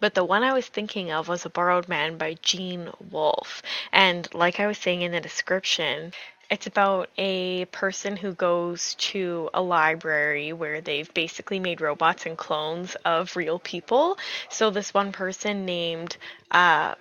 But 0.00 0.14
the 0.14 0.24
one 0.24 0.42
I 0.42 0.52
was 0.52 0.66
thinking 0.66 1.10
of 1.10 1.28
was 1.28 1.44
A 1.44 1.50
Borrowed 1.50 1.88
Man 1.88 2.18
by 2.18 2.34
Gene 2.42 2.90
Wolfe. 3.10 3.62
And 3.92 4.32
like 4.34 4.60
I 4.60 4.66
was 4.66 4.78
saying 4.78 5.02
in 5.02 5.12
the 5.12 5.20
description, 5.20 6.12
it's 6.50 6.66
about 6.66 7.10
a 7.18 7.66
person 7.66 8.16
who 8.16 8.32
goes 8.32 8.94
to 8.94 9.50
a 9.52 9.60
library 9.60 10.52
where 10.52 10.80
they've 10.80 11.12
basically 11.12 11.60
made 11.60 11.80
robots 11.80 12.26
and 12.26 12.38
clones 12.38 12.96
of 13.04 13.36
real 13.36 13.58
people. 13.58 14.18
So 14.48 14.70
this 14.70 14.94
one 14.94 15.12
person 15.12 15.66
named 15.66 16.16
uh, 16.50 16.94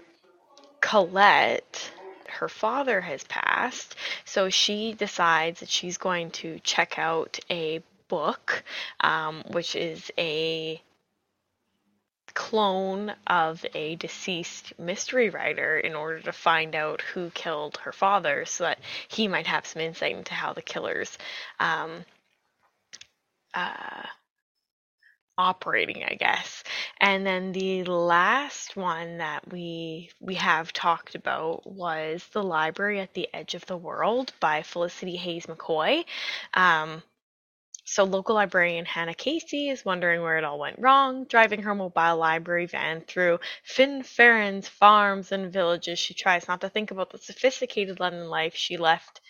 Colette 0.81 1.91
her 2.29 2.49
father 2.49 3.01
has 3.01 3.23
passed, 3.23 3.95
so 4.25 4.49
she 4.49 4.93
decides 4.93 5.61
that 5.61 5.69
she's 5.69 5.97
going 5.97 6.29
to 6.29 6.59
check 6.59 6.99
out 6.99 7.39
a 7.49 7.81
book, 8.07 8.63
um, 9.01 9.43
which 9.47 9.75
is 9.75 10.11
a 10.17 10.81
clone 12.49 13.13
of 13.27 13.65
a 13.73 13.95
deceased 13.97 14.71
mystery 14.79 15.29
writer 15.29 15.77
in 15.77 15.93
order 15.95 16.21
to 16.21 16.31
find 16.31 16.75
out 16.75 17.01
who 17.01 17.29
killed 17.31 17.75
her 17.83 17.91
father 17.91 18.45
so 18.45 18.63
that 18.63 18.79
he 19.09 19.27
might 19.27 19.47
have 19.47 19.65
some 19.65 19.81
insight 19.81 20.15
into 20.15 20.33
how 20.33 20.53
the 20.53 20.61
killers 20.61 21.17
um, 21.59 22.05
uh, 23.53 24.03
operating 25.37 26.05
i 26.05 26.15
guess. 26.15 26.63
And 27.01 27.27
then 27.27 27.51
the 27.51 27.83
last 27.83 28.77
one 28.77 29.17
that 29.17 29.51
we 29.51 30.09
we 30.21 30.35
have 30.35 30.71
talked 30.71 31.15
about 31.15 31.69
was 31.69 32.25
the 32.31 32.43
library 32.43 33.01
at 33.01 33.13
the 33.13 33.27
edge 33.33 33.55
of 33.55 33.65
the 33.65 33.77
world 33.77 34.31
by 34.39 34.63
felicity 34.63 35.17
hayes 35.17 35.47
mccoy 35.47 36.05
um, 36.53 37.03
so, 37.89 38.03
local 38.03 38.35
librarian 38.35 38.83
Hannah 38.83 39.13
Casey 39.13 39.69
is 39.69 39.85
wondering 39.85 40.21
where 40.21 40.37
it 40.37 40.43
all 40.43 40.59
went 40.59 40.77
wrong. 40.77 41.23
Driving 41.23 41.61
her 41.63 41.73
mobile 41.73 42.17
library 42.17 42.65
van 42.65 42.99
through 42.99 43.39
Finfarran's 43.65 44.67
farms 44.67 45.31
and 45.31 45.53
villages, 45.53 45.97
she 45.97 46.13
tries 46.13 46.49
not 46.49 46.59
to 46.61 46.69
think 46.69 46.91
about 46.91 47.11
the 47.11 47.17
sophisticated 47.17 48.01
London 48.01 48.27
life 48.27 48.55
she 48.55 48.75
left 48.75 49.21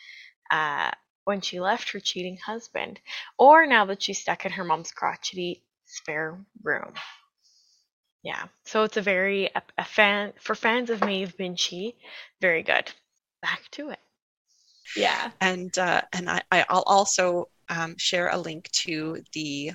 uh, 0.50 0.90
when 1.26 1.40
she 1.40 1.60
left 1.60 1.92
her 1.92 2.00
cheating 2.00 2.38
husband, 2.38 3.00
or 3.38 3.68
now 3.68 3.86
that 3.86 4.02
she's 4.02 4.22
stuck 4.22 4.44
in 4.44 4.52
her 4.54 4.64
mom's 4.64 4.92
crotchety 4.92 5.64
spare 5.86 6.44
room. 6.64 6.94
Yeah, 8.24 8.48
so 8.66 8.82
it's 8.84 8.98
a 8.98 9.02
very 9.04 9.52
a, 9.54 9.62
a 9.78 9.86
fan 9.86 10.34
for 10.40 10.56
fans 10.56 10.90
of 10.90 11.02
Maeve 11.02 11.38
Binchy, 11.38 11.94
very 12.42 12.64
good. 12.64 12.92
Back 13.44 13.62
to 13.74 13.92
it. 13.92 14.00
Yeah, 14.96 15.30
and 15.40 15.78
uh, 15.78 16.02
and 16.12 16.28
I 16.28 16.42
I'll 16.52 16.82
also 16.88 17.50
um, 17.70 17.96
share 17.98 18.30
a 18.30 18.38
link 18.38 18.70
to 18.72 19.22
the 19.34 19.74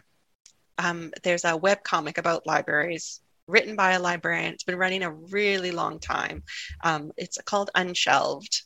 um, 0.79 1.13
there's 1.23 1.45
a 1.45 1.57
web 1.57 1.83
comic 1.83 2.19
about 2.19 2.47
libraries 2.47 3.21
written 3.47 3.77
by 3.77 3.93
a 3.93 4.01
librarian. 4.01 4.53
It's 4.55 4.65
been 4.65 4.79
running 4.79 5.03
a 5.03 5.13
really 5.13 5.71
long 5.71 5.99
time. 5.99 6.43
Um, 6.83 7.13
it's 7.17 7.39
called 7.45 7.71
Unshelved. 7.75 8.63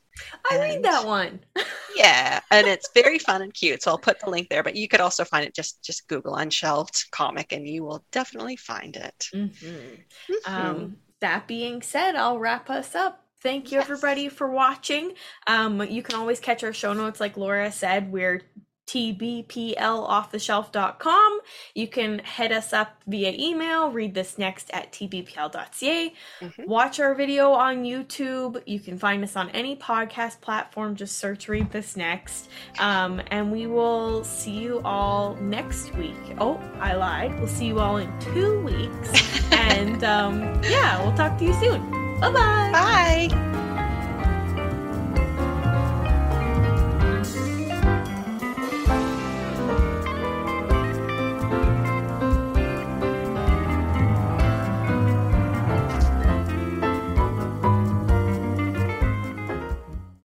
I 0.50 0.54
and, 0.54 0.62
read 0.62 0.82
that 0.84 1.06
one. 1.06 1.40
yeah, 1.96 2.40
and 2.50 2.66
it's 2.66 2.88
very 2.94 3.18
fun 3.18 3.42
and 3.42 3.52
cute. 3.52 3.82
So 3.82 3.90
I'll 3.90 3.98
put 3.98 4.20
the 4.20 4.30
link 4.30 4.48
there. 4.48 4.62
But 4.62 4.76
you 4.76 4.88
could 4.88 5.00
also 5.00 5.24
find 5.24 5.44
it 5.44 5.54
just 5.54 5.82
just 5.84 6.08
Google 6.08 6.36
Unshelved 6.36 7.10
comic, 7.10 7.52
and 7.52 7.68
you 7.68 7.84
will 7.84 8.04
definitely 8.12 8.56
find 8.56 8.96
it. 8.96 9.28
Mm-hmm. 9.34 9.66
Mm-hmm. 9.66 10.54
Um, 10.54 10.96
that 11.20 11.46
being 11.46 11.82
said, 11.82 12.14
I'll 12.14 12.38
wrap 12.38 12.70
us 12.70 12.94
up. 12.94 13.24
Thank 13.42 13.70
you, 13.70 13.78
yes. 13.78 13.90
everybody, 13.90 14.28
for 14.28 14.48
watching. 14.48 15.12
Um, 15.46 15.82
you 15.82 16.02
can 16.02 16.14
always 16.16 16.40
catch 16.40 16.64
our 16.64 16.72
show 16.72 16.94
notes, 16.94 17.20
like 17.20 17.36
Laura 17.36 17.70
said. 17.70 18.10
We're 18.10 18.42
tbplofftheshelf.com. 18.86 21.40
You 21.74 21.88
can 21.88 22.20
hit 22.20 22.52
us 22.52 22.72
up 22.72 22.96
via 23.06 23.32
email, 23.32 23.90
read 23.90 24.14
this 24.14 24.38
next 24.38 24.70
at 24.72 24.90
tbpl.ca. 24.92 26.14
Mm-hmm. 26.40 26.64
Watch 26.66 26.98
our 27.00 27.14
video 27.14 27.52
on 27.52 27.84
YouTube. 27.84 28.62
You 28.66 28.80
can 28.80 28.98
find 28.98 29.22
us 29.24 29.36
on 29.36 29.50
any 29.50 29.76
podcast 29.76 30.40
platform. 30.40 30.96
Just 30.96 31.18
search 31.18 31.48
Read 31.48 31.70
This 31.70 31.94
Next. 31.96 32.48
Um, 32.78 33.20
and 33.30 33.52
we 33.52 33.66
will 33.66 34.24
see 34.24 34.52
you 34.52 34.80
all 34.84 35.34
next 35.36 35.94
week. 35.96 36.14
Oh, 36.38 36.58
I 36.80 36.94
lied. 36.94 37.38
We'll 37.38 37.48
see 37.48 37.66
you 37.66 37.80
all 37.80 37.96
in 37.98 38.10
two 38.20 38.60
weeks. 38.60 39.42
and 39.52 40.02
um, 40.04 40.62
yeah, 40.62 41.02
we'll 41.02 41.14
talk 41.16 41.36
to 41.38 41.44
you 41.44 41.52
soon. 41.54 41.90
Bye-bye. 42.20 42.70
Bye. 42.72 43.52